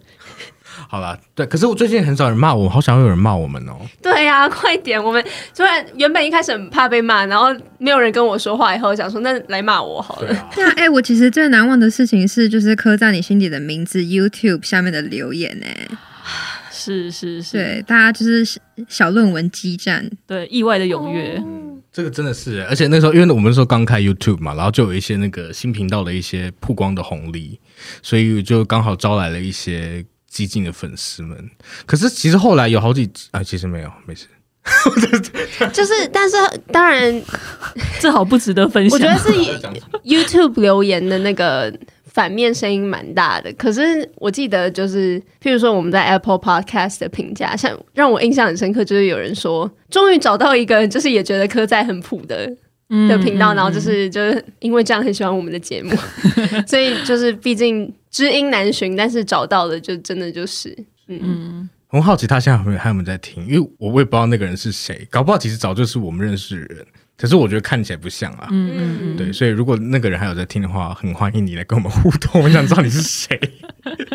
[0.89, 3.77] 好啦，对，可是我最近很少人骂我，好想要有人骂我们哦。
[4.03, 5.03] 对呀、啊，快点！
[5.03, 7.47] 我们虽然原本一开始很怕被骂，然后
[7.79, 10.51] 没有人跟我说话，以后想说那来骂我好了。
[10.55, 15.89] 对啊，哎、欸，我其实最难忘的事情是，就是刻在你心底的名字 YouTube 下面的留言，哎，
[16.71, 18.47] 是是是，对，大家就是
[18.89, 21.39] 小论文激战，对，意外的踊跃。
[21.39, 21.61] 哦
[21.95, 27.61] 这个真的是，而且那时候因为我们那时候刚开 YouTube 嘛，然后就有一些那个新频道的一些曝光的红利，
[28.03, 31.49] 所以就刚好招来了一些激进的粉丝们。
[31.87, 34.27] 可是其实后来有好几啊，其实没有，没事。
[35.73, 36.37] 就是，但是
[36.73, 37.23] 当然，
[38.01, 38.99] 这好不值得分享。
[38.99, 39.31] 我觉得是
[40.05, 41.73] YouTube 留言的那个。
[42.15, 52.49] 反面声音蛮大的，可是我记得就是，譬如说我们在 Apple Podcast 的评价，像让我印象很深刻，就是有人说终于找到一个就是也觉得科在很普的
[52.89, 55.95] 的频道，嗯、然后就是就是因为这样很喜欢我们的节目，
[56.67, 60.71] 所以就是毕竟知音难寻，但是找到了就真的就是
[61.09, 61.21] 嗯。
[61.23, 66.85] 嗯很好奇他现在还有还有没有在听，因为我我也不知道那个人是谁，搞不好其实早就是我们认识的人。
[67.17, 73.39] 可是我觉得看起来不像啊，嗯嗯嗯，对，所以如果那个人还有在听的话，很欢迎你来跟我们互动，我想知道你是谁。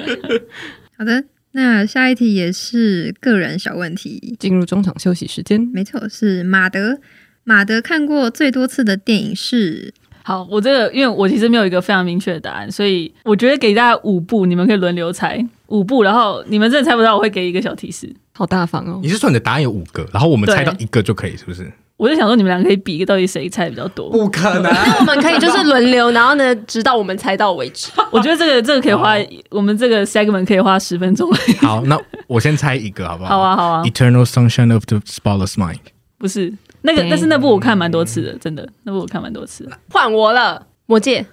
[0.97, 5.61] 好的，那下一题也是个人小问题，进入中场休息时间。
[5.73, 6.99] 没错，是马德。
[7.43, 9.93] 马德看过最多次的电影是？
[10.23, 18.13] 好，我这个因为我其实没有一个非常明确的答案，所以我觉得给大家五部，你们可以轮流猜五部，然后你们真的猜不到，我会给一个小提示。
[18.33, 18.99] 好大方哦！
[19.01, 21.69] 你是说你的答案有五个，然后我们猜到一个就可以，是不是？
[21.97, 24.09] 我就想说，你们两个可以比一个，到底谁猜比较多？
[24.09, 24.71] 不可能！
[24.71, 27.89] 那我们可以就是轮流，然后呢，直到我们猜到为止。
[28.11, 29.15] 我觉得这个这个可以花，
[29.49, 31.29] 我们这个 segment 可以花十分钟。
[31.59, 33.37] 好，那我先猜一个，好不好？
[33.37, 33.83] 好啊，好啊。
[33.83, 35.79] Eternal Sunshine of the Spotless Mind。
[36.17, 39.71] 不是那个，但是那部我看蛮多次的，真的，那部我看蛮多次的。
[39.89, 41.25] 换我了，魔戒。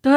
[0.00, 0.12] 对，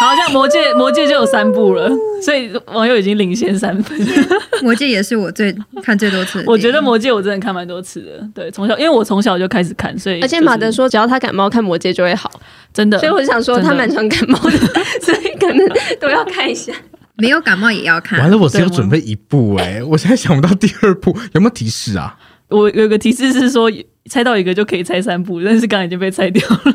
[0.00, 1.90] 好像魔戒，魔戒就有三部了，
[2.22, 3.98] 所以网友已经领先三分。
[4.62, 6.44] 魔戒也是我最看最多次。
[6.46, 12.30] 我觉得魔戒我真的看蛮多次的，对，从小因为我从小就开始看，所以、就是、而且马德说只要他感冒看魔戒就会好，
[12.72, 12.96] 真的。
[13.00, 15.68] 所以我想说他蛮常感冒的，的 所以可能
[16.00, 16.72] 都要看一下。
[17.16, 18.20] 没有感冒也要看。
[18.20, 22.16] 完了，我只有准备一部哎、欸，我现在想不到第二部，有没有提示啊？
[22.48, 23.70] 我有个提示是说，
[24.08, 26.60] 猜到一个就可以猜三部，但是刚刚已经被猜掉了。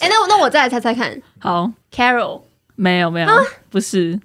[0.00, 1.20] 哎、欸，那我那我再来猜猜看。
[1.38, 2.42] 好，Carol，
[2.74, 3.36] 没有没有，啊、
[3.70, 4.18] 不是。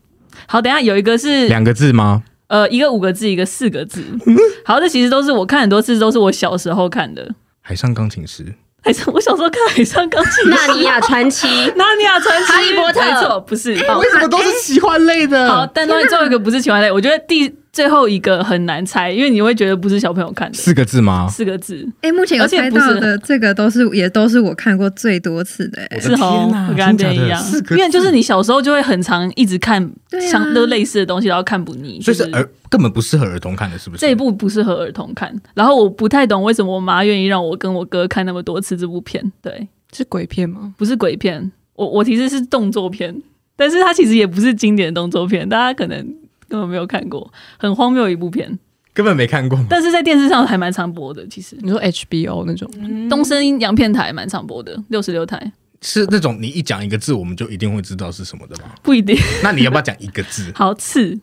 [0.48, 2.24] 好，等一下有一个是两个字吗？
[2.48, 4.04] 呃，一个五个字，一个四个字。
[4.66, 7.34] 好，这其实都是我看很多次，都是我小时候看的。
[7.62, 8.54] 海上钢琴师。
[8.84, 13.72] 海上我小时候看《海上钢琴师》、《纳尼亚传奇》、《纳尼亚传奇》、《哈利波特》，没错，不是。
[13.74, 13.78] 为
[14.10, 15.48] 什么都是奇幻类的？
[15.48, 20.58] 好，但东西最后一个不是奇幻类，我觉得第最后一个很难猜，因为你会觉得不是小朋友看的。
[20.58, 21.28] 四个字吗？
[21.30, 21.88] 四个字。
[22.02, 26.00] 哎、欸，目前有猜到的这个都是也都是我看过最多次的、欸。
[26.00, 29.90] 是哦，我跟别人一样，因为就是你小时候就会很常一直看
[30.30, 32.02] 相都类似的东西，然后看不腻。
[32.02, 34.02] 所以是儿根本不适合儿童看的，是不是？
[34.02, 35.34] 这一部不适合儿童看。
[35.54, 39.32] 然后我不太懂为什么我妈愿意让我跟我哥看那么多次这部片。
[39.42, 40.74] 对，是鬼片吗？
[40.78, 43.16] 不是鬼片，我我其实是动作片，
[43.56, 46.06] 但是它其实也不是经典的动作片，大家可能
[46.52, 48.60] 根本没有看过，很荒谬一部片，
[48.94, 49.58] 根本没看过。
[49.70, 58.72] 但是在电视上还蛮常播的，其实你说 HBO 那种，嗯、东森洋片台蛮常播的，六十六台是那种你一讲一个字，我们就一定会知道是什么的吗？
[58.84, 59.18] 不一定。
[59.42, 60.52] 那你要不要讲一个字？
[60.54, 61.18] 好，刺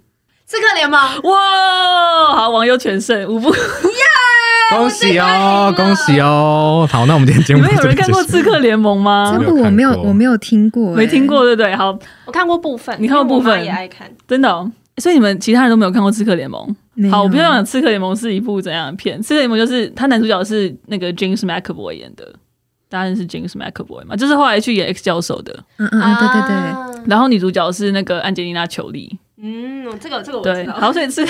[0.47, 3.55] 刺客联盟哇，好，网友全胜五部。
[4.71, 6.87] 恭喜哦，恭喜哦！
[6.91, 9.35] 好，那我们今天节目，你们有人看过《刺客联盟》吗？
[9.35, 11.75] 这部我没有，我没有听过，没听过，对不对？
[11.75, 14.71] 好，我看过部分，你看过部分，也爱看，真的哦。
[14.99, 16.77] 所以你们其他人都没有看过《刺客联盟》？
[17.11, 22.35] 好，我不要讲《刺客联盟》是一部怎样的片，《刺客联盟》就是他男主角是那个 James McAvoy 演的，
[22.89, 24.17] 大家认识 James McAvoy 嘛？
[24.17, 27.05] 就是后来去演 X 教授的，嗯嗯，对对对。
[27.07, 30.67] 然后女主角是那个安吉丽娜·裘丽，嗯，这个这个我对。
[30.67, 31.25] 好，所以刺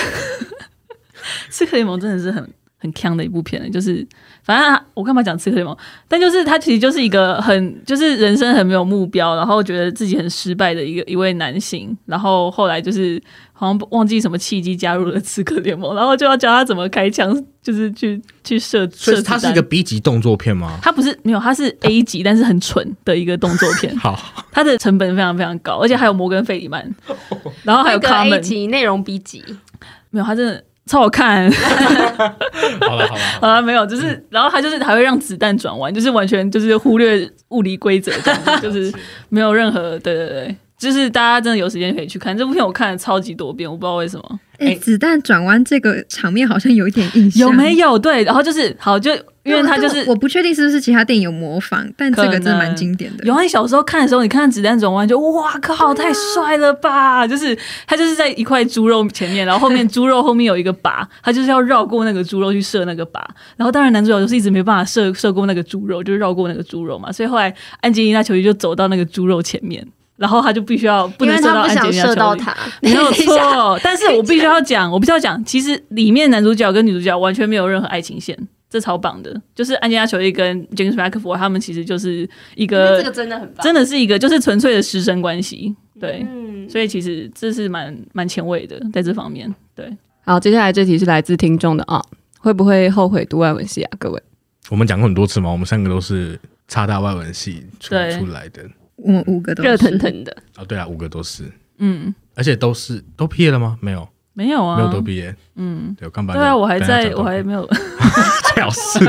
[1.50, 2.48] 刺客联盟真的是很。
[2.80, 4.06] 很强的一部片，就是
[4.44, 5.76] 反正我干嘛讲刺客联盟？
[6.06, 13.20] 但就是他其实就是一个很就是人生很没有目标，然后觉得自己很失败的一个一位男性，然后后来就是
[13.52, 18.88] 好像忘记什么契机加入了刺客联盟，然后就要教他怎么开枪，就是去去射。
[18.90, 20.78] 所以它是一个 B 级动作片吗？
[20.80, 23.96] 它不是没有，它是 A 级，但是很蠢的一个动作片。
[23.96, 24.16] 好，
[24.52, 26.94] 它的成本非常非常高，而且还有摩根费里曼，
[27.64, 29.42] 然后还有 Common A 级内容 B 级，
[30.10, 30.62] 没有，他真的。
[30.88, 31.48] 超好看。
[32.80, 38.10] 好了好了好了，没有，就是然后他就是还会让子弹转弯，就是完全就是忽略物理规则
[38.60, 38.92] 就是
[39.28, 44.40] 没有任何对对对，就是大家真的有时间可以去看这部片，我看了超级多遍，我不知道为什么。
[44.58, 47.96] 哎，子弹转弯这个场面好像有一点印象，有没有？
[47.98, 49.12] 对，然后就是好就。
[49.44, 53.24] 因为他就是，我不确定是不是其他电影有模仿，但这个真的蛮经典的。
[53.24, 57.26] 有啊，你小时候看的时候，你看《子弹转弯》就哇靠，太帅了吧！
[57.26, 57.56] 就是
[57.86, 63.22] 他就是在一块猪肉前面，然后后面猪肉后面有一个靶，他就是要绕过那个猪肉去射那个靶。
[63.56, 67.10] 然后当然男主角就是一直没办法射射过那个猪肉，就是绕过那个猪肉嘛。
[67.10, 69.82] 所以后来安吉丽娜·裘丽就走到那个猪肉前面，
[70.18, 72.16] 然后他就必须要不能射到安吉丽娜·裘丽。
[72.16, 78.36] 到他没有 错，但是我必须要讲，我必须要讲，其实里面男主角跟女主角完全没有任何爱情线。
[78.70, 89.90] 这超棒的，就是安吉拉·裘丽跟 James McAvoy 他们其实就是一个，这个真的很棒，真的是一个就是纯粹的师生关系，对，嗯、所以其实这是蛮蛮前卫的，在这方面，对。
[90.26, 91.98] 好，接下来这题是来自听众的啊，
[92.40, 93.90] 会不会后悔读外文系啊？
[93.98, 94.22] 各位，
[94.68, 103.78] 我们讲过很多次嘛，我们三个都是差大外文系出出来的，我们五个都热腾腾的哦，对啊，五个都是，嗯，而且都是都毕业了吗？
[103.80, 104.06] 没有。
[104.34, 105.34] 没有啊，没有都毕业。
[105.56, 107.68] 嗯，对，我刚把对啊，我还在我还没有
[108.54, 109.00] 表示。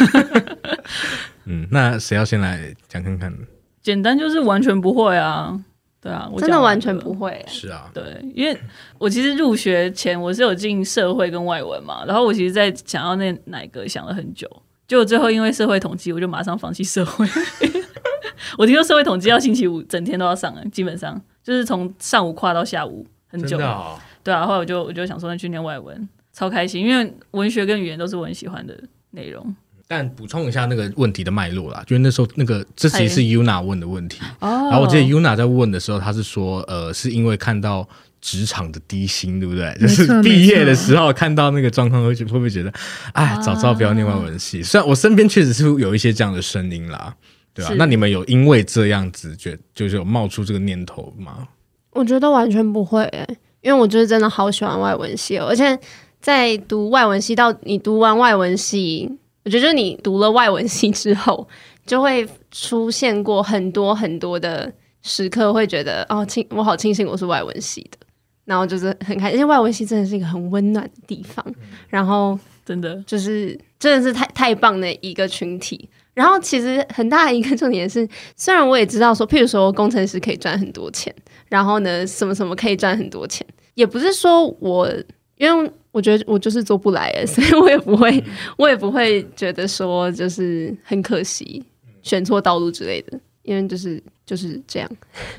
[1.44, 3.30] 嗯，那谁要先来讲看看？
[3.82, 5.54] 简单就是完全不会啊，
[6.00, 7.44] 对啊，我真的完全不会。
[7.46, 8.02] 是啊，对，
[8.34, 8.58] 因为
[8.96, 14.48] 我其实入学前我是有进社会跟外文嘛，然后我其实，在想要那哪个想了很久，
[14.88, 17.26] 结果最后因为社会统计，我就马上放弃社会。
[18.58, 23.58] 我听说社会统计要星期五整天都要上，基本上就是从上午跨到下午，很久。
[24.22, 28.78] 对啊，后来我就我就想说，那去念外文，超开心，因为文学跟语言都是我很喜欢的
[29.12, 29.54] 内容。
[29.88, 37.88] 但补充一下那个问题的脉络啦，就是那时候那个这其实是 Yuna 问的问题，哦、然后我记得 Yuna 在问的时候，他是说，呃，是因为看到
[38.20, 39.74] 职场的低薪，对不对？
[39.80, 42.72] 就是毕业的时候看到那个状况，会会不会觉得，
[43.14, 44.62] 哎，早知道不要念外文系？
[44.62, 47.16] 虽然我身边确实是有一些这样的声音啦，
[47.54, 47.74] 对吧、啊？
[47.76, 51.48] 那你们有因为这样子，觉就是有冒出这个念头吗？
[51.90, 53.26] 我觉得完全不会、欸。
[53.62, 55.78] 因为我就是真的好喜欢外文系哦，而且
[56.18, 59.06] 在读外文系到你读完外文系，
[59.44, 61.46] 我觉得就是你读了外文系之后，
[61.84, 64.72] 就会出现过很多很多的
[65.02, 67.98] 时刻，会觉得哦，庆我好庆幸我是外文系的，
[68.46, 71.44] 然后就是很开心，因为外文系真的是一个很温暖的地方，
[71.88, 75.86] 然后真的就是真的是太太棒的一个群体。
[76.14, 81.14] 然后其实很大一个重点是，虽然我也知道说，譬如说工程师可以赚很多钱。
[81.48, 83.44] 然后呢，什么什么可以赚很多钱，
[83.74, 84.88] 也不是说我，
[85.36, 88.22] 因为我觉得我就是做不来， 所以我也不会，
[88.56, 91.60] 我也不会觉得说就是很可惜
[92.02, 94.88] 选错道路之类的，因为就是就是这样。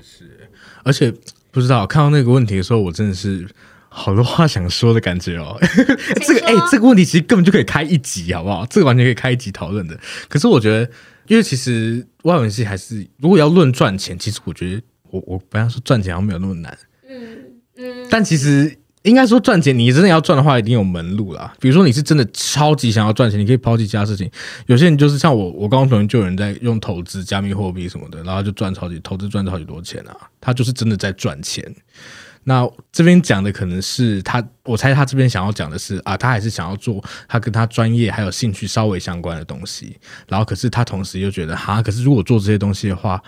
[0.03, 0.49] 是，
[0.83, 1.09] 而且
[1.49, 3.47] 不知道看到那个问题的时候，我真的是
[3.93, 5.57] 好多话想说的感觉哦。
[6.25, 8.65] 这个哎，这个问题其实根本就可以开一集，好不好？
[8.67, 9.99] 这个完全可以开一集讨论的。
[10.27, 10.89] 可是我觉得，
[11.27, 14.81] 因为其实外文系还是如果要论赚钱，其实我觉得。
[15.11, 16.77] 我我不要说赚钱好像没有那么难，
[17.09, 17.37] 嗯
[17.75, 21.53] 嗯，但其实应该说赚钱，你真的要赚的话，一定有门路啦。
[21.59, 24.31] 比如说你是真的超级想要赚钱，你可以抛弃其他事情。
[24.67, 31.61] 有些人就是像我，我刚刚可能就有人在用投资、加密货币什么的，然后就赚超级投资赚超级多钱啊，他就是真的在赚钱。
[32.43, 39.95] 那这边讲的可能是他，我猜他这边想要讲的是啊，他还是想要做他跟他专业还有兴趣稍微相关的东西，
[40.27, 43.21] 然后可是他同时又觉得哈，可是如果做这些东西的话，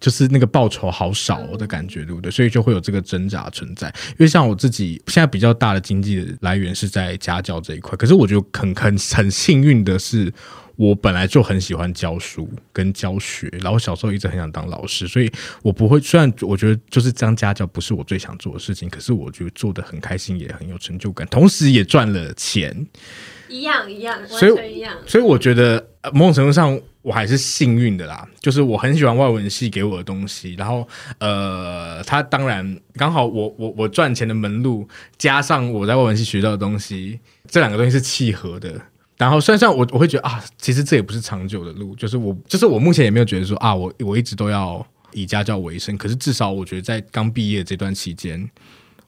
[0.00, 2.30] 就是那个报酬好少的感觉，对不对？
[2.30, 3.86] 所以就会有这个挣扎存在。
[4.10, 10.32] 因为像我自己现在比较大的经济来源是在家教这一块，可是我觉得很很很幸运的是。
[10.76, 15.30] 我本来就很喜欢教书跟教学，然后小时候一直很想当老师，所以
[15.62, 15.98] 我不会。
[16.00, 22.86] 虽然我觉得就是当家教不是我最想做的事情，可是我觉得做的很开心，也很有成就感，同时也赚了钱。
[23.48, 24.94] 一样一样，所以完全一样。
[25.06, 30.86] 所以我觉得某种程度上我还是幸运的啦，就是我很喜欢外文系给我的东西，然后
[31.18, 38.80] 呃，他当然刚好我我我赚钱的门路加上我在外文系学到的东西，这两个东西是契合的。
[39.16, 41.94] 然后，虽然像我，我会觉得啊，其实这也不是长久的路。
[41.96, 45.96] 就是我，就是我目前也没有觉得说啊，我我一直都要以家教为生。
[45.96, 48.48] 可是至少我觉得，在刚毕业这段期间，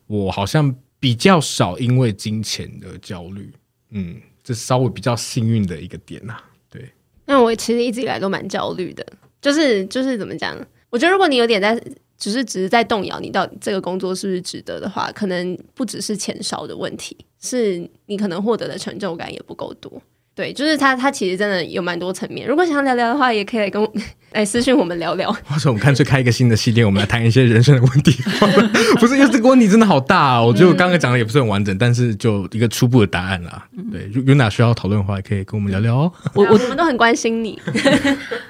[0.07, 3.53] 我好像比较少因为金钱的焦虑。
[3.91, 6.45] 嗯，这稍微比较幸运的一个点呐、啊。
[6.71, 6.91] 对，
[7.27, 9.07] 那我其实一直以来都蛮焦虑的，
[9.43, 10.57] 就是就是怎么讲？
[10.91, 11.79] 我觉得如果你有点在，
[12.19, 20.03] 只是只是在动摇，你到底这个工作是不是值得的话，可能不只是钱少的问题，是你可能获得的成就感也不够多。
[20.39, 22.47] 对，就是他，他其实真的有蛮多层面。
[22.47, 23.93] 如果想聊聊的话，也可以来跟我
[24.31, 25.33] 来私信我们聊聊。
[25.43, 28.13] 或者我们干脆开一个新的系列，我们来谈一些人生的问题。
[29.01, 30.41] 不是，因为这个问题真的好大啊！
[30.41, 33.67] 我觉得我刚刚讲的也不是很完整，但是就一个初步的答案啦。
[33.91, 36.13] 对，有哪需要讨论的话，也可以跟我们聊聊哦。
[36.35, 37.61] 我我们都很关心你。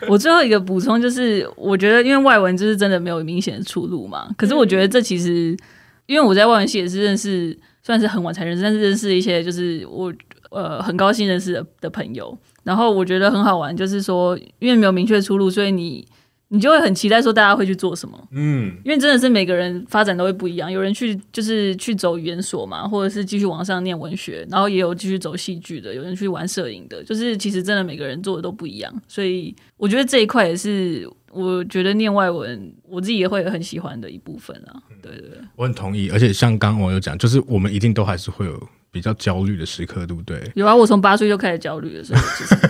[0.07, 4.29] 我最后一个补充就是，我觉得因为外文就是真的没有明显的出路嘛。
[4.37, 5.57] 可是我觉得这其实，
[6.05, 10.13] 因为我在外文系也是认识，算是很晚才认识，但是认识一些就是我。
[10.51, 16.07] 呃，很高兴认识的的朋友，然后我觉得很好玩，就是说，因为没有明确出路，所以你
[16.49, 38.69] 你就会很期待说大家会去做什么，嗯，因为真的是每个人发展都会不一样，有人去就是去走语言所嘛，或者是继续往上念文学，然后也有继续走戏剧的，有人去玩摄影的，就是其实真的每个人做的都不一样，所以我觉得这一块也是我觉得念外文我自己也会很喜欢的一部分啊，对对对，我很同意，而且像刚刚网友讲，就是我们一定都还是会有。
[38.91, 40.51] 比较焦虑的时刻，对不对？
[40.55, 42.23] 有啊，我从八岁就开始焦虑的时候，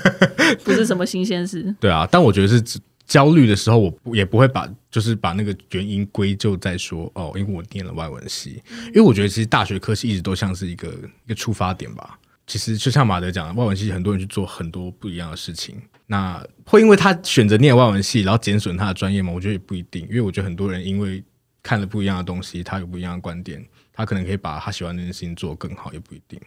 [0.64, 1.74] 不是什么新鲜事。
[1.80, 2.62] 对啊，但我觉得是
[3.06, 8.62] 焦虑的时候，我也不会把就是把那个原因归咎在说哦，因为我念了外文系。
[8.88, 10.88] 因为我觉得其实大学科系一直都像是一个
[11.24, 12.18] 一个出发点吧。
[12.46, 19.30] 其实就像马德讲的，外文系很多人去做很多不一样的事情，那会因为他选择念外文系，然后减损他的专业吗？
[19.30, 21.22] 我觉得也不一定，因为我觉得很多人因为
[21.62, 23.62] 看了不一样的东西，他有不一样的观点。
[23.98, 26.40] 他可能可以把他喜欢的那件事情做得更好，也不一定。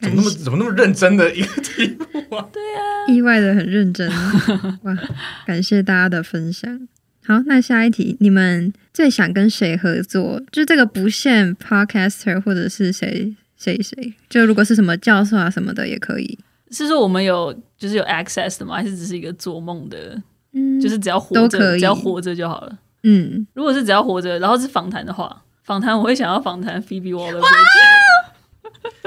[0.00, 2.44] 怎么那么怎么那么认真的一个题目啊？
[2.52, 4.10] 对啊，意外的很认真。
[4.82, 4.98] 哇，
[5.46, 6.88] 感谢大家的分享。
[7.24, 10.42] 好，那下一题，你们最想跟谁合作？
[10.50, 16.36] 就这个不限 podcaster 或者是谁谁谁，就如果是什么教授啊什么的也可以。
[16.72, 18.74] 是说我们有就是有 access 的吗？
[18.74, 20.20] 还是只是一个做梦的？
[20.52, 22.78] 嗯，就是只要活着，都可以，只要活着就好了。
[23.04, 25.44] 嗯，如果是只要活着，然后是访谈的话。
[25.68, 27.44] 访谈我会想要访谈 Phoebe Waller，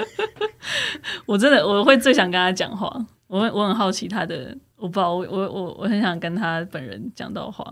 [1.26, 2.88] 我真的我会最想跟他讲话，
[3.26, 7.66] 我我很好奇他的，我不知道我我我我很想跟他本人讲到话，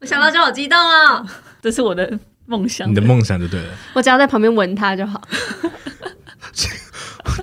[0.00, 1.26] 我想到就好激动哦，
[1.60, 2.16] 这是我的
[2.46, 5.20] 梦想，你的梦想就对了， 我只要在旁边闻他就好，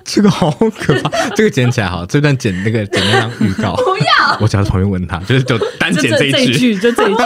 [0.06, 7.20] 这个好可怕，这个剪起来好，这段剪那个剪那张预告，不要，我只要在旁边闻他，就是就单剪这一句，就这一句。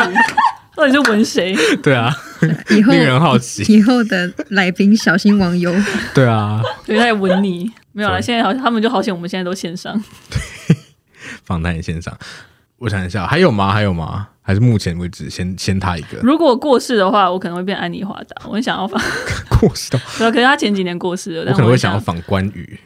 [0.78, 1.56] 到底是闻谁？
[1.82, 2.14] 对啊，
[2.70, 3.64] 以后令人好奇。
[3.72, 5.74] 以后的来宾小心网友。
[6.14, 7.68] 对啊，对，他在闻你。
[7.90, 9.92] 没有了，现在好像他们就好险，我们现在都线上。
[10.30, 10.76] 对，
[11.44, 12.16] 访谈也线上。
[12.76, 13.72] 我想一下，还有吗？
[13.72, 14.28] 还有吗？
[14.40, 16.18] 还是目前为止先先他一个？
[16.22, 18.46] 如果过世的话，我可能会变安妮华达。
[18.46, 19.02] 我很想要访
[19.58, 20.00] 过世的。
[20.16, 21.50] 对，可是他前几年过世了。
[21.50, 22.78] 我可能会想要访关羽。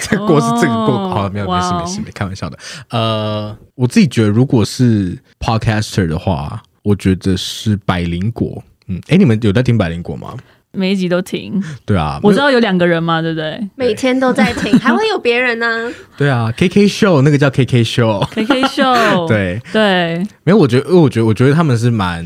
[0.00, 1.46] 这过世，这个过好了没有？
[1.46, 2.58] 没事没事，没开玩笑的。
[2.90, 6.60] 呃，我自己觉得，如果是 podcaster 的话。
[6.84, 10.36] 我觉得是百灵果，嗯，哎，你们有在听百灵果吗？
[10.70, 13.58] 每一集都听，对啊，我知道有两个人嘛，对不对？
[13.74, 15.90] 每天都在听，还会有别人呢？
[16.18, 22.22] 对啊，KK Show 那个叫 KK Show，KK Show，对 对，没有，我觉得，因为我觉得，我觉得他们是蛮，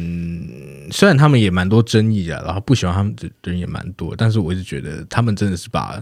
[0.91, 5.95] 虽然他们也蛮多争议啊，然后不喜欢他们的人也蛮多，但是我一直觉得他们真的是把，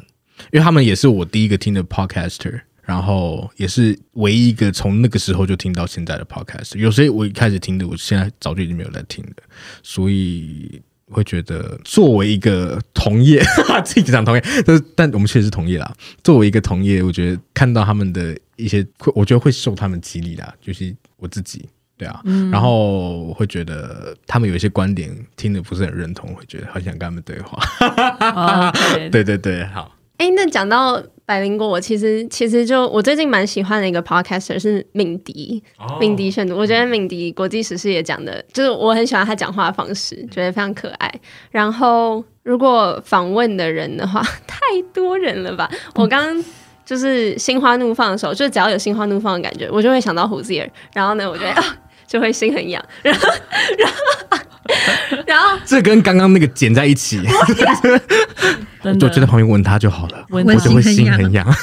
[0.53, 2.61] 因为他们也是我第一个听的 Podcaster。
[2.87, 9.43] 然后也是唯一一个从那个时候就听到现在的 podcast，有些我一开始听的，我现在早就已经没有在听的，
[9.83, 10.81] 所以
[11.11, 13.43] 会觉得作为一个同业，
[13.85, 15.93] 自己讲同业，但是但我们确实是同业啦。
[16.23, 27.59] 作为一个同业，我觉得看到他们的一些，我觉得会受他们激励的，就是我自己，对啊，嗯、然后我会觉得他们有一些观点听的不是很认同，会觉得很想跟他们对话。
[27.81, 28.73] 哦、
[29.11, 29.96] 对 对对，好。
[30.19, 36.57] 哎，那讲到百灵果，我其实其实就我最近蛮喜欢的一个 podcaster 是敏迪，哦、敏迪选读。
[36.57, 41.13] 我觉得敏迪国际时事也讲的，就是我很喜欢他讲话的方式，觉得非常可爱。
[41.51, 44.59] 然后如果访问的人的话， 太
[44.95, 45.71] 多人了吧？
[45.97, 46.45] 我刚刚
[46.85, 50.71] 就是心花怒放的时候，就只要有心花怒放的感觉，我就会想到胡子儿。
[50.95, 51.77] 然后呢，我觉得啊，
[52.07, 52.85] 就会心很痒。
[53.03, 53.29] 然后，
[53.79, 53.95] 然后。
[55.25, 57.21] 然后 这跟刚刚那个剪在一起，
[58.83, 61.47] 我就在旁边闻他就好了，我就会心很痒。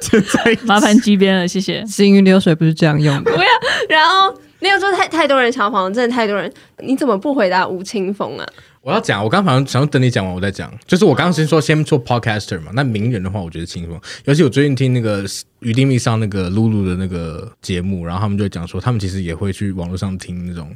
[0.00, 1.86] 剪在一起，麻烦机边了，谢谢。
[1.86, 3.30] 行云流水不是这样用的。
[3.30, 3.48] 不要，
[3.88, 6.52] 然后那个时候太太多人想访，真的太多人。
[6.78, 8.44] 你怎么不回答吴青峰啊？
[8.82, 10.72] 我要讲，我刚好像想要等你讲完，我再讲。
[10.86, 14.00] 就是我刚刚先说先做 podcaster 嘛，那名人的话，我觉得轻松。
[14.24, 15.22] 尤其我最近听那个
[15.58, 20.74] 于丁密上那个露露的那个节目，然后他们就讲说，他们其实也会去网络上听那种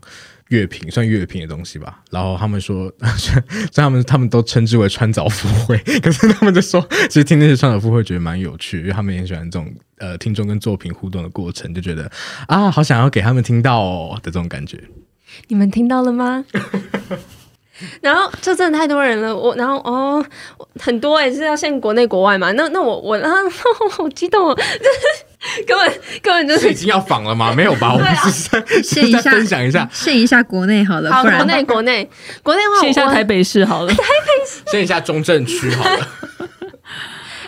[0.48, 1.98] 乐评，算乐评的东西吧。
[2.10, 3.42] 然后他们说， 虽然
[3.74, 12.10] 他们他们都称之为穿凿附会， 可是他们就说，其实听那些穿凿附会觉得蛮有趣，因为他们也很喜欢这种呃听众跟作品互动的过程，就觉得
[12.48, 14.78] 啊，好想要给他们听到哦的这种感觉。
[15.48, 16.44] 你们听到了吗？
[18.00, 20.24] 然后就真的太多人了，我然后哦
[20.80, 23.30] 很多也是要限国内国外嘛，那那我我啊
[23.90, 24.54] 好激动哦，
[25.66, 27.52] 根本根本就是已经要仿了吗？
[27.52, 27.92] 没有吧？
[27.92, 32.08] 我们是在限一下分享一下，限一下国内好了，好国内国内
[32.42, 36.08] 国内的话，限一下台北市好了，台北市限一下中正区好了。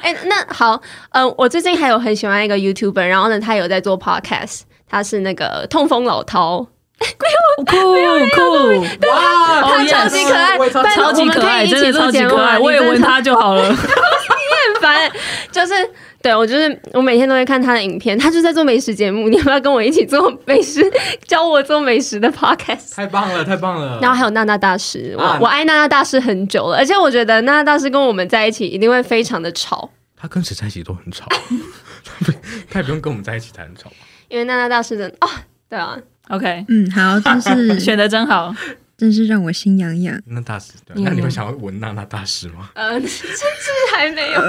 [0.03, 6.67] 哎，那好，嗯，我最近还有很喜欢一个 YouTuber，然后呢，他有在做 Podcast，他是那个痛风老饕。
[7.57, 9.63] 酷酷哇！
[9.63, 10.59] 他超级可爱，
[10.95, 12.59] 超级可爱，真的超级可爱。
[12.59, 13.69] 我也闻他就好了。
[13.69, 15.11] 你很烦，
[15.51, 15.75] 就是
[16.23, 19.29] 对我就是我每天都会看他的影片，他就在做美食节目。
[19.29, 20.83] 你要不要跟我一起做美食，
[21.27, 22.95] 教我做美食的 podcast？
[22.95, 23.99] 太棒了，太棒了。
[24.01, 29.91] 然后还有娜娜大师，我我爱娜娜大师很久了，而且我觉得娜娜大师跟我们在一起一定会非常的吵。
[30.17, 31.27] 他跟谁在一起都很吵，
[32.71, 33.91] 他也不用跟我们在一起才很吵。
[34.29, 35.29] 因为娜娜大师的啊，
[35.69, 35.99] 对啊。
[36.29, 38.55] OK，嗯，好，真是 选的真好，
[38.97, 40.21] 真是让我心痒痒。
[40.27, 42.71] 那大师，那你会想要闻娜娜大师吗？
[42.75, 44.41] 呃， 甚至还没有。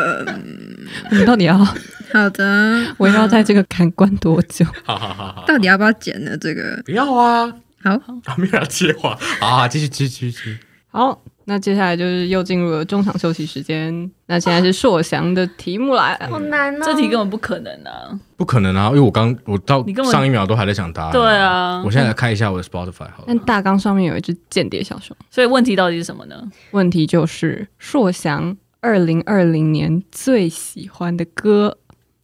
[1.12, 4.66] 你到底要好的，我要在这个坎关多久？
[4.84, 6.38] 好好好好，到底要不要剪呢？
[6.38, 7.48] 这个不要啊，
[7.84, 8.00] 好，
[8.38, 10.58] 没有要接话，啊，继续继续继续。
[10.90, 14.12] 好，那接下来就是又进入了中场休息时间。
[14.26, 19.82] 那现在是硕翔的题目来， 好难哦，这题根本不可能啊，不可能啊，因为我刚我到
[20.12, 21.12] 上一秒都还在想答案。
[21.14, 23.24] 对啊，我现在来看一下我的 Spotify 好了。
[23.28, 26.36] 但大纲上面有一只间谍小熊，所以问题到底是什么呢？
[26.72, 31.78] 问题就是硕翔二零二零年最喜欢的歌，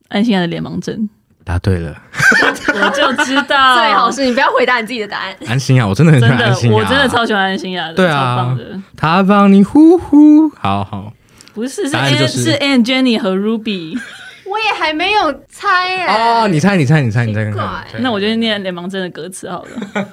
[0.09, 1.09] 安心亚的脸盲症。
[1.45, 1.95] 答对了，
[2.73, 3.77] 我就知道。
[3.79, 5.35] 最好是你不要回答你自己的答案。
[5.47, 7.93] 安心啊，我真的很喜欢安心亚，我真的超喜欢安心亚的。
[7.93, 8.81] 对啊，超棒的。
[8.95, 11.11] 他帮你呼呼，好好。
[11.53, 13.97] 不是，是 Anne 是 Anne Jenny 和 Ruby。
[14.45, 16.05] 我也还没有猜耶。
[16.07, 17.85] 哦，你猜，你猜，你猜，你猜看看。
[17.99, 20.07] 那我就念联盟真的歌词好了。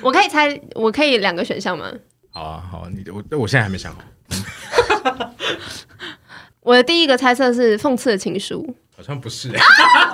[0.00, 1.86] 我可以猜，我可以两个选项吗？
[2.32, 4.00] 好啊，好啊，你我我现在还没想好。
[6.60, 8.76] 我的第一个猜测是讽刺的情书。
[9.00, 9.48] 好像不是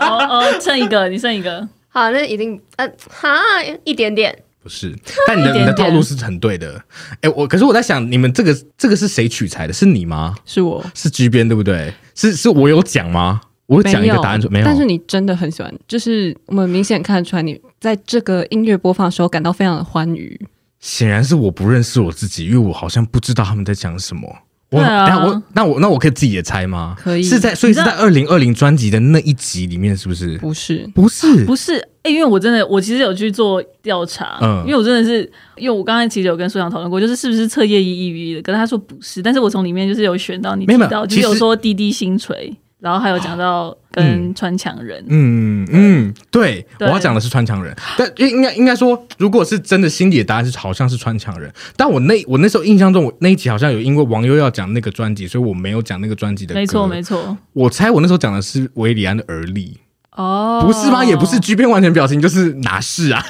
[0.01, 3.37] 哦哦，剩一个， 你剩一个，好，那一定呃，哈，
[3.83, 4.33] 一点点，
[4.63, 4.95] 不是，
[5.27, 6.81] 但你的你的套路是很对的，
[7.15, 9.73] 哎、欸，我可是我在想，你们这个这个是谁取材的？
[9.73, 10.37] 是你吗？
[10.45, 11.93] 是我是 G 边对不对？
[12.15, 13.41] 是是我有讲吗？
[13.67, 20.41] 我讲一个答案没有，但是你真的很喜欢，就是我们明显看得出来，你在这个音乐播放的时候感到非常的欢愉。
[20.79, 24.33] 显然是我不认识我自己，因为我好像不知道他们在讲什么。
[24.71, 26.97] 我，啊、等我那我那我可以自己也猜吗？
[26.99, 30.37] 可以，是在所以是在二零二零专辑的那一集里面，是不是？
[30.39, 31.77] 不是，不是，不是。
[32.03, 42.53] 哎、欸，因为我真的，我其实有去做调查，嗯，因为我真的是，因为我刚才其实有跟苏翔讨论过，就是是不是彻夜一抑郁的，可是他说不是，但是我从里面就是有选到你提到，就是有说滴滴星锤。
[42.79, 59.79] 然后还有讲到跟穿墙人，嗯嗯，嗯，对，对我要讲的是穿墙人，但应该应该说，如果是真的心里的答案是好像是穿墙人，但我那我那时候印象中，我那一集好像有因为网友要讲那个专辑，所以我没有讲那个专辑的歌，没错没错，我猜我那时候讲的是韦礼安的而立，
[60.13, 61.03] 哦，不是吗？
[61.03, 63.25] 也不是，G 编完全表情就是哪是啊？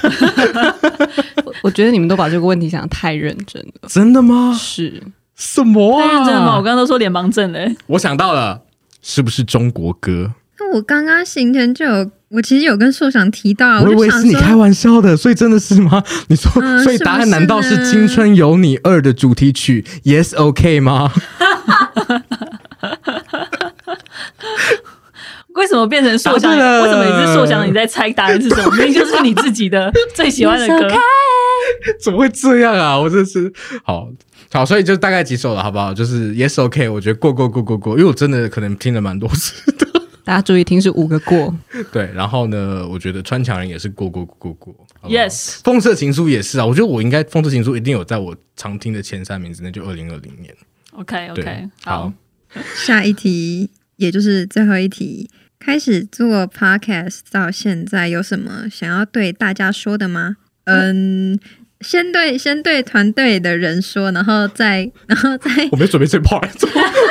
[1.62, 4.52] 我觉得你们都把这个问题想得太认真了，真的吗？
[4.58, 5.02] 是
[5.36, 6.04] 什么啊？
[6.04, 6.56] 太认真了吗？
[6.56, 8.62] 我刚刚都说脸盲症嘞，我想到了。
[9.08, 10.32] 是不是中国歌？
[10.58, 16.02] 那我刚刚行前就有，我其实有跟硕翔提到，我以为是你开玩笑的，所以真的是吗？
[16.26, 21.12] 你说，嗯、所以答案难道是《青春有你二》的主题曲？Yes, OK 吗？
[25.54, 26.50] 为什么变成硕翔？
[26.50, 27.64] 为什么你是硕翔？
[27.64, 28.74] 你在猜答案是什么？
[28.76, 30.88] 明明就是你自己的最喜欢的歌。
[32.02, 32.98] 怎么会这样啊？
[32.98, 33.52] 我真是
[33.84, 34.08] 好。
[34.56, 35.92] 好，所以就大概几首了，好不好？
[35.92, 39.86] 就是 Yes OK，我觉得过过过过过，因为我真的可能听了蛮多次的。
[40.24, 41.54] 大家注意听，是五个过。
[41.92, 44.86] 对，然后呢，我觉得穿墙人也是过过过过过。
[45.10, 50.54] Yes，风色情书也是啊，我觉得我应该风色情书一定有在我常听的前三名之内，就二零二零年。
[50.92, 52.10] OK OK，好，
[52.48, 55.28] 好， 下一题，也就是最后一题，
[55.58, 60.38] 开始做 Podcast 到现在，有什么想要对大家说的吗？
[60.64, 61.38] 嗯。
[61.82, 66.48] 先对先对团队的人说，然后再 然后再我没准备这 part，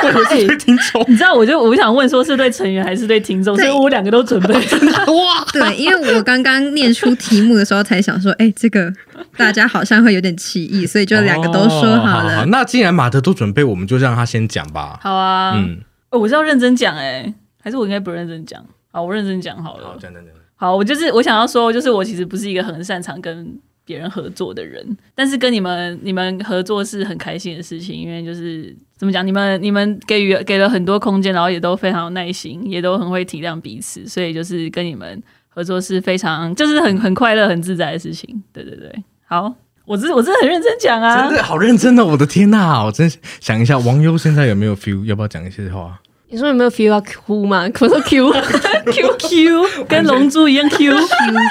[0.02, 1.04] 我以为是对听众。
[1.08, 3.56] 你知道，我就我想问，说是对成员还是对听众？
[3.56, 4.54] 所以我两个都准备。
[5.12, 8.92] 哇，对，因为我刚刚念出题目的时候，才想说，哎，这个
[9.36, 12.32] 大家好像会有点歧义，所以就两个都说好了。
[12.32, 14.98] 哦、好好，那既然马德都准备，我们就让他先讲吧。
[15.00, 15.78] 好啊，嗯，
[16.10, 18.60] 我是要认真讲哎，还是我应该不认真讲？
[18.90, 19.86] 好，我认真讲好了。
[19.86, 20.34] 好，讲讲讲。
[20.56, 23.56] 好，我就是我想要说，就是我其实不是一个很擅长跟。
[23.86, 24.84] 别人合作的人，
[25.14, 38.42] 但是跟你们你们合作是很开心的事情，因为就是怎么讲，你们你们给予给了很多空间，然后也都非常有耐心，也都很会体谅彼此，所以就是跟你们合作是非常就是很很快乐、很自在的事情。
[38.52, 38.92] 对对对，
[39.26, 43.08] 好，我真我真的很认真讲啊，真的好认真哦，我的天呐，我真
[43.40, 45.04] 想一下，王优现在有没有 feel？
[45.04, 46.00] 要不要讲一些话？
[46.28, 47.68] 你说有没有 feel 要哭吗？
[47.80, 51.06] 我说 Q Q Q，跟龙珠一样 Q Q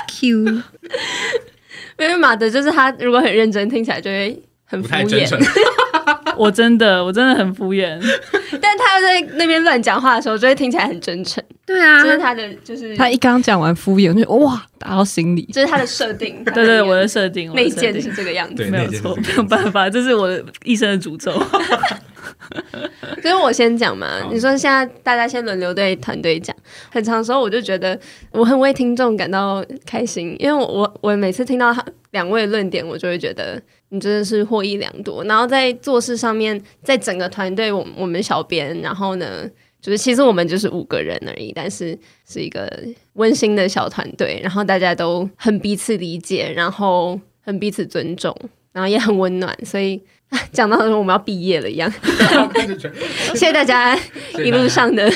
[0.09, 0.61] Q。
[1.97, 4.41] 因为马德就是他，如果很认真，听起来就会
[4.83, 5.29] 很敷衍。
[6.37, 7.97] 我真的，我真的很敷衍。
[8.61, 11.41] 但他在那边乱讲话的时候，就会听起来很真诚。
[11.65, 15.47] 对啊，这是他的，就是他一刚讲完敷衍，就哇打到心里。
[15.53, 16.43] 这是他的设定。
[16.45, 21.31] 对，对对，我的设定，内建是这个样子，没有错，没有办法，这是我的一生的诅咒。
[23.21, 26.55] 所以我先讲嘛，你说现在大家先轮流对团队讲，
[26.91, 27.97] 很长时候我就觉得
[28.31, 31.73] 我很为听众感到开心，因为我我我每次听到
[32.15, 35.21] 两位论点，我就会觉得你真的是获益良多。
[35.25, 39.49] 然后在做事上面，在整个团队，我我们小编，然后呢，
[39.81, 42.71] 就是其实我们就是五个人而已，但是是一个
[43.13, 48.33] 温馨的小团队，然后大家都很彼此理解，然后很彼此尊重，
[48.71, 50.01] 然后也很温暖，所以。
[50.51, 51.89] 讲到说我们要毕业了一样，
[53.35, 53.97] 谢谢大家。
[54.43, 55.09] 一路上的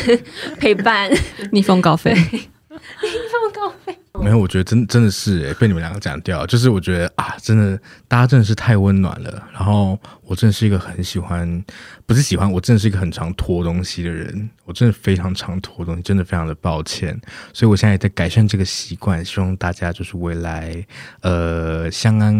[0.59, 1.11] 陪伴，
[1.51, 3.98] 逆风高飞，逆风高飞。
[4.22, 9.43] 没有，我觉得真真的是哎，被你们两个讲掉，就是我觉得啊，真的大家真的是太温暖了。
[9.51, 11.63] 然后我真的是一个很喜欢，
[12.05, 17.20] 不是喜欢，我真的是一个很常拖东西的人，我真的非常常拖东西，真的非常的抱歉。
[17.53, 20.86] 所以我现在也在改善这个习惯，希望大家就是未来
[21.22, 22.36] 呃相安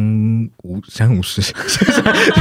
[0.64, 1.42] 无相安无事，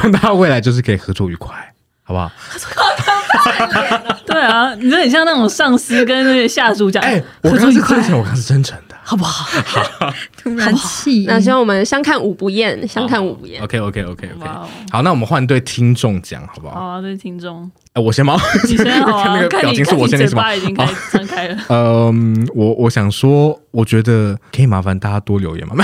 [0.03, 1.55] 让大家未来就是可以合作愉快，
[2.03, 2.31] 好不好？
[4.27, 8.88] 对啊，你说很像那种上司跟那个下属讲，哎，我刚刚是真诚，我刚刚是真诚的。
[9.09, 9.45] 好不好？
[9.65, 11.25] 好，突然气。
[11.27, 13.63] 那希望我们相看五不厌，相看五不厌。
[13.63, 14.47] OK，OK，OK，OK。
[14.93, 16.75] 好，那我们换对听众讲，好不好？
[16.97, 17.71] 好，对听众。
[17.95, 18.37] 哎，我先吗？
[18.69, 19.35] 你先 好啊。
[19.35, 20.55] 那个表情是我先，那什么？
[20.55, 21.57] 已经开张开了。
[21.71, 25.83] 嗯，我我想说，我觉得可以麻烦大家多留言吗？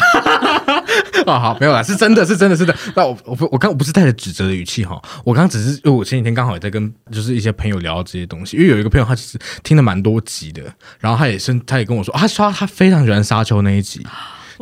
[1.26, 2.74] 啊， 好，没有啦，是真的是真的是的。
[2.94, 10.62] 那我我我刚我不是带着指责的语气哈，我刚只是因为我前几天刚好也在跟就是一些朋友聊这些东西，因为有一个朋友他其实听了蛮多集的，
[11.00, 14.06] 然后他也是他也跟我说，他说他非常喜欢沙丘那一集，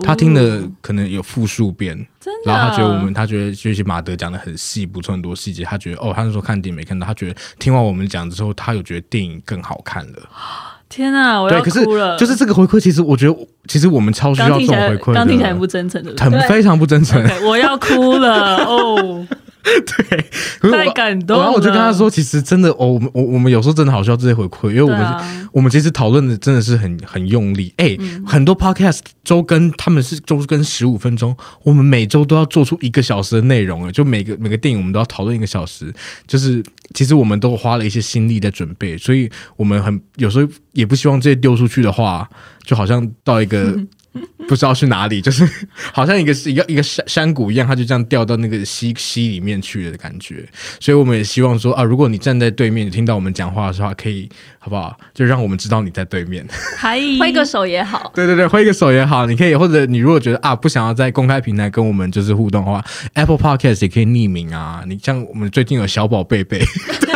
[0.03, 10.29] 他听了可能有复数遍，真的，然后他觉得我们他觉得就是马德讲的很细，补充很多细节，他觉得哦，他那时候看电影没看到，他觉得听完我们讲之后，他有觉得电影更好看了。
[10.93, 12.19] 天啊，我要哭了！
[12.19, 13.37] 就是这个回馈，其实我觉得，
[13.67, 15.15] 其实我们超需要这种回馈。
[15.15, 17.25] 刚听起来很不真诚的，很非常不真诚。
[17.25, 19.27] Okay, 我要哭了哦。
[20.61, 21.43] 对，太感动了。
[21.43, 27.73] 然后我就跟他说，其实真的，哦，我们我我们有时候真的好需要这些回馈，因为我们、啊、我们其实讨论的真的是很很用力。
[27.77, 35.93] 哎、欸嗯，很多 podcast 周更他们是周更十五分钟，我们每周都要做出一个小时的内容，就每个每个电影我们都要讨论一个小时，
[36.27, 36.63] 就是
[36.95, 42.29] 其实我们都花了一些心力在准备，所以我们很有时候也不希望这些丢出去的话，
[42.65, 43.63] 就好像到一个。
[43.79, 43.89] 嗯
[44.49, 45.49] 不知道去哪里，就是
[45.93, 50.45] 好像一个一个一个山山谷一样，它就这样掉到那个溪溪里面去了的感觉。
[50.81, 54.97] 所以我们也希望说啊，如果你站在对面，你听到我们讲话的时候，可以好不好？
[55.15, 56.47] 就让我们知道你在对面，
[57.19, 58.13] 挥个手也好。
[58.15, 59.25] 对对对，挥个手也好。
[59.27, 62.85] 你可以或者你如果觉得啊，不想要在公开平台跟我们就是互动的话
[63.15, 64.83] ，Apple Podcast 也可以匿名啊。
[64.87, 66.61] 你像我们最近有小宝贝贝。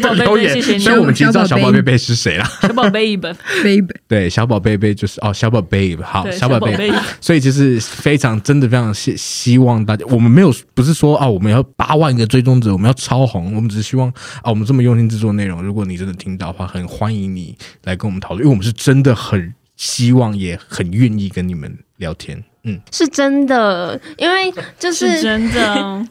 [0.00, 0.78] 小宝贝贝，谢谢你。
[0.78, 2.48] 所以我们其实知道小宝贝贝是谁啦。
[2.62, 3.32] 小宝贝贝
[3.62, 6.92] 贝，对，小宝贝贝就是哦，小宝贝好，小宝贝。
[7.20, 14.08] 所以其实非常真的非常希希望大家，我们没有不是说啊，我们要八万个追踪者，我们要超红，我们只是希望
[14.42, 22.42] 啊，我们这么用心制作内容，如果你真的听到的话，很欢迎你来跟我们讨论，因为我们是真的很希望，也很愿意跟你们聊天。
[22.64, 26.06] 嗯，是真的，因为就是，是真的。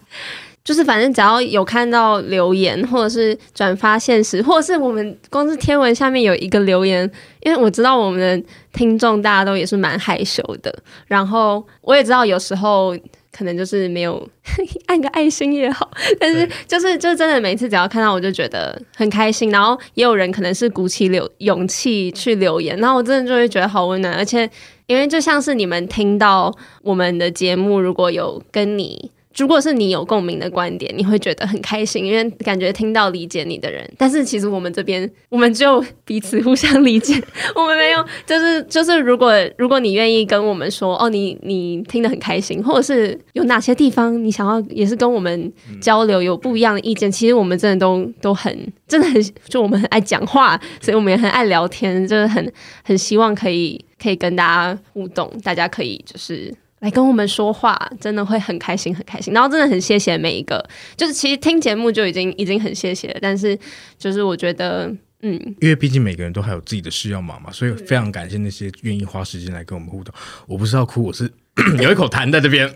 [0.66, 7.10] 就是反正只要有看到留言，或者是转发现实， 或者是我们公司天文下面有一个留言，
[7.42, 12.98] 因为我知道我们的听众大家都也是蛮害羞的，然后我也知道有时候
[13.32, 14.28] 可能就是没有
[14.88, 15.88] 按个爱心也好，
[16.20, 24.50] 但是就是就真的每次只要看到我就觉得很开心，然后也有人可能是鼓起留勇气去留言，然后我真的就会觉得好温暖，而且
[24.88, 26.52] 因为就像是你们听到
[26.82, 29.12] 我们的节目，如果有跟你。
[29.38, 33.90] 如果是你有共鸣的观点，你会觉得很开心，因为感觉听到理解你的人。
[33.98, 37.22] 但是其实我们这边，我们就彼此互相理解，
[37.56, 48.58] 我们没有，就是就是，如果如果你愿意跟我们说，哦，你你听得很开心，或者是有哪些地方你想要也是跟我们交流，有不一样的意见，其实我们真的都都很
[48.88, 56.54] 真的很，就我们很爱讲话，所以我们也很爱聊天，就是很很希望可以可以跟大家互动，大家可以就是。
[56.86, 59.34] 来跟我们说话，真的会很开心，很开心。
[59.34, 60.64] 然后真的很谢谢每一个，
[60.96, 63.18] 就是其实听节目就已经已经很谢谢了。
[63.20, 63.58] 但是
[63.98, 64.86] 就是我觉得，
[65.24, 70.14] 嗯，因为毕竟每个人都还有自己的事要忙嘛，所以非常感谢那些愿意花时间来跟我们互动。
[70.46, 71.24] 我不是要哭，我是
[71.82, 72.72] 有一口痰在这边。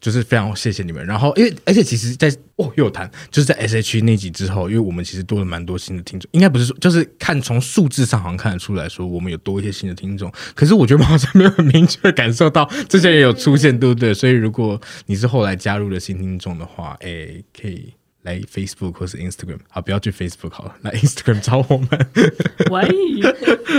[0.00, 14.14] 就是非常谢谢你们，然后因为而且其实在，在哦又有谈，就是在 S H 那集之后，因为我们其实多了蛮多新的听众，应该不是说就是看从数字上好像看得出来说我们有多一些新的听众，可是我觉得好像没有很明确感受到这些人有出现，对不对？
[14.14, 17.28] 所以如果你是后来加入的新听众的话，哎，
[17.60, 17.92] 可以
[18.22, 21.88] 来 Facebook 或是 Instagram，好，不要去 Facebook 好了，来 Instagram 找我们。
[22.70, 22.88] 喂，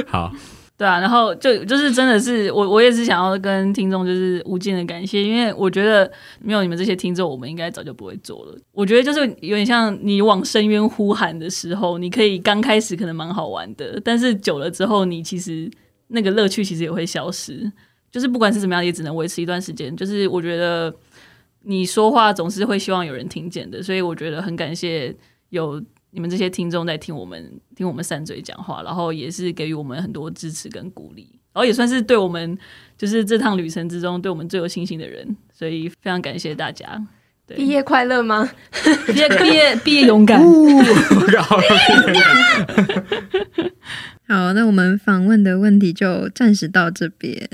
[0.07, 0.31] 好。
[0.81, 8.57] 对啊，然后就就是真的是我，我也是想要跟听众就是无尽的感谢，因为我觉得没有你们这些听众，我们应该早就不会做了。
[8.71, 15.69] 我觉得就是有点像你往深渊呼喊的时候，你可以刚开始可能蛮好玩的，但是久了之后，你其实
[16.07, 17.71] 那个乐趣其实也会消失。
[18.09, 19.95] 就是不管是怎么样，也只能维持一段时间。
[19.95, 20.91] 就是我觉得
[21.61, 25.15] 你说话总是会希望有人听见的，所以我觉得很感谢
[25.49, 25.79] 有。
[26.11, 32.57] 你们这些听众在听我们听我们三嘴讲话，然后也是给予我们很多支持跟鼓励，然后也算是对我们
[32.97, 37.01] 就是这趟旅程之中对我们最有信心的人，所以非常感谢大家。
[37.47, 38.49] 对，毕业快乐吗？
[39.07, 40.39] 毕业毕业毕业勇敢。
[44.27, 47.49] 好，那我们访问的问题就暂时到这边。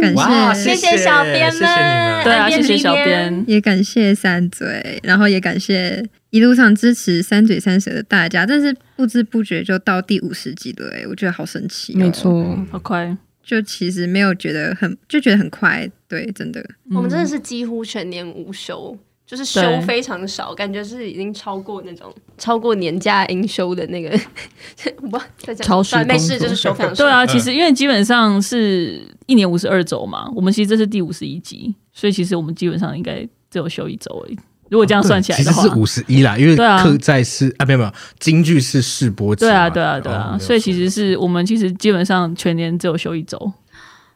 [0.00, 0.14] 感
[0.54, 8.44] 谢谢谢小编们，对啊，谢谢小编，也感谢三嘴，然后也感谢一路上支持三嘴三舌的大家。
[8.44, 13.16] 但是不知不觉就到第五十集了，哎，我觉得好神奇，没错，好快。
[13.44, 16.60] 就其实没有觉得很，就觉得很快，对，真的，
[16.90, 18.98] 嗯、我们真的是几乎全年无休。
[19.24, 24.10] 就是休非常少，感觉是已经超过那种超过年假应休的那个，
[25.08, 27.02] 不在讲超时没事，就是休非常少。
[27.02, 34.38] 对啊，其实因为基本上是一年五十二周嘛，我们其实这是第五十一集，所以其实我们基本上应该只有休一周而已。
[34.72, 43.52] 如果这样算起来的话，其实是五十一啦，因为客在是啊，没有没有，京剧是试播集，对啊，对啊，对啊，所以其实是我们其实基本上全年只有休一周。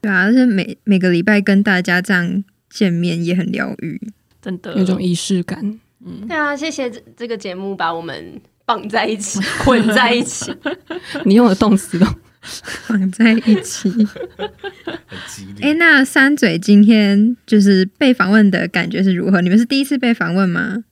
[0.00, 4.00] 对啊，而且每每个礼拜跟大家这样见面也很疗愈。
[4.40, 4.74] 真的。
[4.78, 10.50] 有种仪式感，嗯，对啊，谢谢这这个节目把我们绑在一起， 混在一起。
[11.26, 12.06] 你用的动词都
[12.88, 13.90] 绑在一起，
[15.60, 19.40] 哎、欸，那三嘴今天就是被访问的感觉是如何？
[19.40, 20.84] 你们是第一次被访问吗？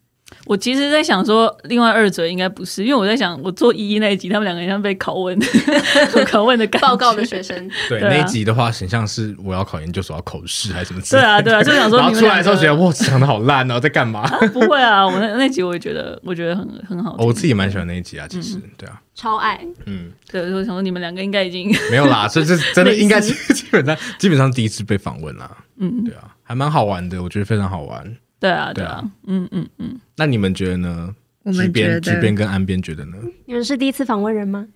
[0.46, 5.38] 我其实，在想说，另外二嘴应该不是，因为我在想，我做一一那一集，他们两个人像被拷问，
[6.26, 7.70] 拷问的感觉报告的学生。
[7.88, 11.00] 对，那一集的话，很像是我要考研究所要口试还是什么？
[11.09, 14.38] 对啊，对啊，就想说，然后出来的时候觉得哇，讲的好烂哦，在干嘛、啊？
[14.52, 17.26] 不会啊，我那那集我也觉得，我觉得很很好、哦。
[17.26, 19.64] 我自己也蛮喜欢那一集啊，其实，嗯、对啊，超爱。
[19.86, 23.32] 嗯，对，我想说，你们两个应该已经没有啦， 这这真的应该基
[23.70, 25.56] 本上基本上第一次被访问啦。
[25.76, 28.16] 嗯，对啊，还蛮好玩的，我觉得非常好玩。
[28.38, 29.98] 对啊，对啊，嗯嗯嗯。
[30.16, 31.14] 那你们觉得呢？
[31.44, 33.18] 我们觉得，局边跟岸边觉得呢？
[33.44, 34.66] 你们是第一次访问人吗？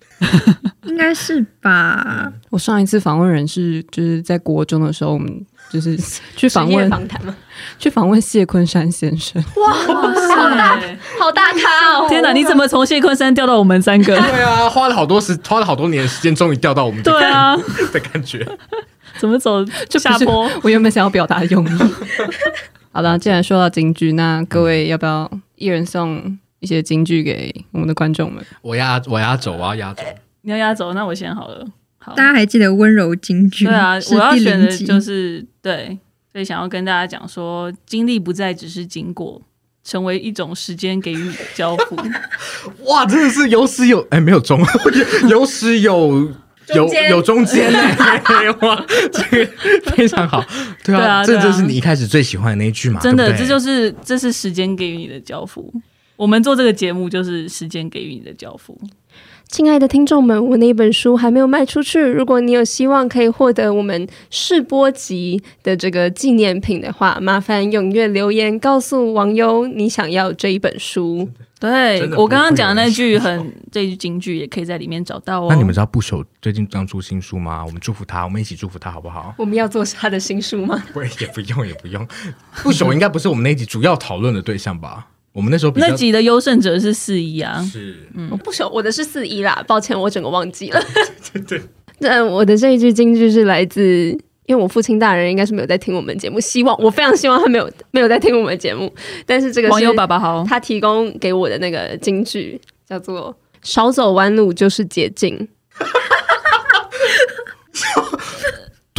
[0.83, 2.31] 应该是吧。
[2.51, 5.97] 我上一次访问人是就是在国中的时候，我们就是
[6.35, 7.35] 去访问访谈嘛，
[7.77, 9.43] 去访问谢坤山先生。
[9.57, 10.79] 哇，好大，
[11.19, 12.07] 好大咖哦！
[12.09, 14.15] 天哪，你怎么从谢坤山调到我们三个？
[14.19, 17.01] 对啊，花了好多时，花了好多年时间，终于调到我们。
[17.03, 17.55] 对啊，
[17.93, 18.45] 的感觉。
[19.17, 20.49] 怎么走就下坡？
[20.63, 21.79] 我原本想要表达的用意。
[22.91, 28.43] 好了，既然说到京剧，那各位要不要一人送一些京剧给我们的观众们？
[28.61, 30.03] 我压我压轴，我要压轴。
[30.41, 31.65] 你要压轴，那我先好了。
[32.09, 33.65] 好，大家还记得温柔金句？
[33.65, 35.97] 对啊，我要选的就是对，
[36.31, 39.41] 所以想要跟大家讲说，经历不再只是经过，
[39.83, 41.95] 成为一种时间给予你的交付。
[42.85, 44.59] 哇，真的是有始有哎，没有终，
[45.29, 46.31] 有始有。
[46.75, 47.79] 有有中间呢，
[48.61, 49.51] 哇，这个
[49.91, 50.45] 非常好，
[50.83, 55.73] 对啊，这就是你一开始最喜欢的那一句嘛，真的，这就是这是时间给予你的交付。
[56.15, 58.79] 我们做这个节目就是时间给予你的交付。
[59.49, 71.27] 亲爱的听众们，我那本书还没有卖出去，如果你有希望可以获得我们试播集的这个纪念品的话，麻烦踊跃留言告诉网友你想要这一本书。
[71.59, 75.47] 对我刚刚讲的那句很这句金句，也可以在里面找到哦。
[75.49, 77.65] 那你们知道不朽最近刚出新书吗？
[77.65, 79.33] 我们祝福他，我们一起祝福他好不好？
[79.35, 80.81] 我们要做他的新书吗？
[80.93, 82.07] 不，也不用，也不用。
[82.63, 85.07] 不朽应该不是我们那一集主要讨论的对象吧？
[85.31, 87.95] 我们那时候那集的优胜者是四一啊，是。
[88.31, 90.81] 我不熟，我的是四一啦，抱歉，我整个忘记了。
[91.31, 91.41] 对。
[91.41, 91.61] 对，
[91.99, 94.09] 那我的这一句京剧是来自，
[94.45, 98.93] 因为我父亲大人应该是没有在听我们节目，希望我非常希望他没有 没有在听我们节目，
[99.25, 105.47] 但是这个是网友爸爸好，他提供给我的那个京剧叫做“少走弯路就是捷径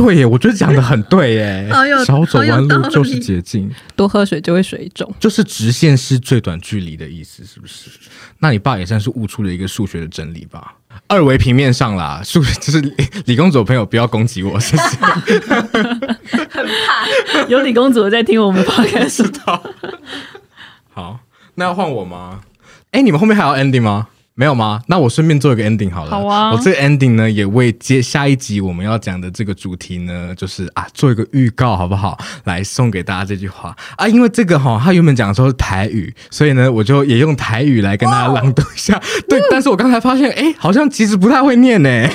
[0.05, 1.68] 对耶，我觉得讲的很对耶，
[2.07, 5.12] 少走弯路就是捷径，多喝水就会水肿。
[5.20, 7.90] 就是直线是最短距离的意思，是不是？
[8.38, 10.74] 那你爸也算是悟出了一个数学的真理吧？
[11.07, 12.94] 二维平面上啦，数 就是理
[13.26, 14.82] 理工组的朋友不要攻击我，谢谢。
[14.96, 19.30] 很怕有李公主在听我们 podcast，
[20.92, 21.20] 好，
[21.57, 22.40] 那要换我吗？
[22.92, 24.09] 哎，你们后面还要 ending 吗？
[24.41, 24.80] 没有吗？
[24.86, 26.11] 那我顺便做一个 ending 好了。
[26.11, 32.18] 好啊我这个 ending 呢，也为接下一集我们要讲的这个主题呢，就是啊，做一个预告，好不好？
[32.45, 38.99] 来送给大家这句话啊，因为这个哈、哦，他原本讲的时候是台语，所以呢，我就也用台语来跟大家朗读一下。
[39.28, 42.09] 对，但是我刚才发现，哎，好像其实不太会念呢，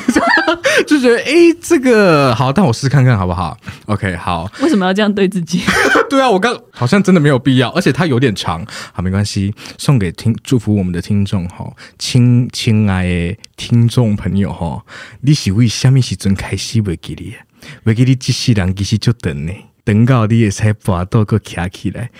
[0.86, 4.52] 就觉得哎，这个好，但我试看看好不好？OK，好。
[4.62, 5.62] 为什么要这样对自己？
[6.10, 8.66] 对啊，我刚好像真的没有必要，而且它有点长。
[8.93, 11.66] 好，没关系，送给听祝福我们的听众哈，
[11.98, 14.84] 亲亲爱的听众朋友哈，
[15.22, 17.36] 你是为什么时阵开始袂记你？
[17.84, 19.52] 袂记你一世人其实就等呢，
[19.84, 22.12] 等到你会使跋倒个徛起来，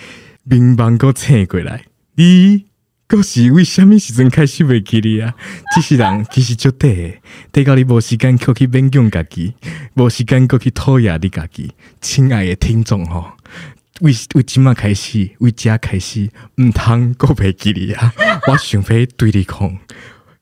[0.42, 1.84] 明白个醒过来，
[2.16, 2.64] 你
[3.08, 5.32] 个是为什么时阵开始袂记你啊？
[5.78, 7.20] 一世人其实就得，
[7.52, 9.54] 等到你无时间去去勉强家己，
[9.94, 13.32] 无时间去去讨厌你家己，亲爱的听众吼。
[14.00, 16.28] 为为今麦开始，为遮开始，
[16.58, 18.12] 毋通阁袂记你啊！
[18.48, 19.78] 我想要对你讲，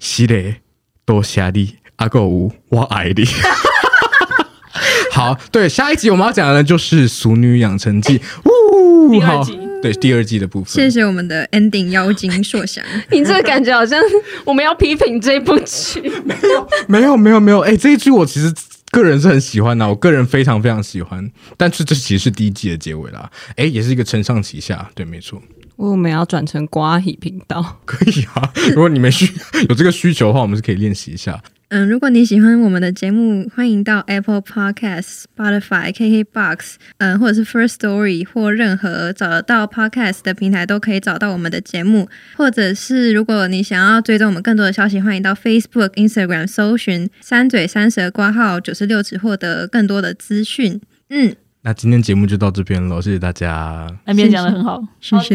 [0.00, 0.62] 是嘞，
[1.04, 3.24] 多谢你，阿个有我爱你。
[5.12, 9.12] 好，对，下一集我们要讲的，就是《俗女养成记》呜。
[9.12, 10.72] 第二季好，对，第二季的部分。
[10.72, 12.82] 谢谢我们的 ending 妖精硕翔。
[13.12, 14.02] 你这个感觉好像
[14.46, 16.00] 我们要批评这部剧。
[16.24, 17.60] 没有，没有，没有没有。
[17.60, 18.50] 哎、欸，这一句我其实
[18.92, 21.30] 个人是很喜欢的，我个人非常非常喜欢。
[21.58, 23.30] 但是这其实是第一季的结尾啦。
[23.48, 25.38] 哎、欸，也是一个承上启下，对，没错。
[25.76, 28.50] 我们要转成瓜喜频道，可以啊。
[28.68, 29.30] 如果你们需
[29.68, 31.38] 有这个需求的话，我们是可以练习一下。
[31.68, 42.08] 嗯，如果你喜欢我们的节目，欢迎到 Apple Podcast、Spotify、KKBox，嗯，或者是 First Story 或任何找得到 Podcast 的平台都可以找到我们的节目。
[42.36, 50.80] 或者是如果你想要追踪我们更多的消息，欢迎到 Facebook、Instagram 搜寻“三嘴三舌挂号九十六尺”获得更多的资讯。
[51.08, 53.88] 嗯，那今天节目就到这边了，谢谢大家。
[54.04, 55.34] 那边讲的很好，谢谢，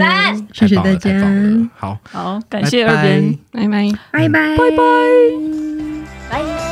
[0.54, 5.69] 谢谢大家，好，好，感谢二边，拜拜，拜拜，拜拜。
[6.30, 6.69] 欢迎。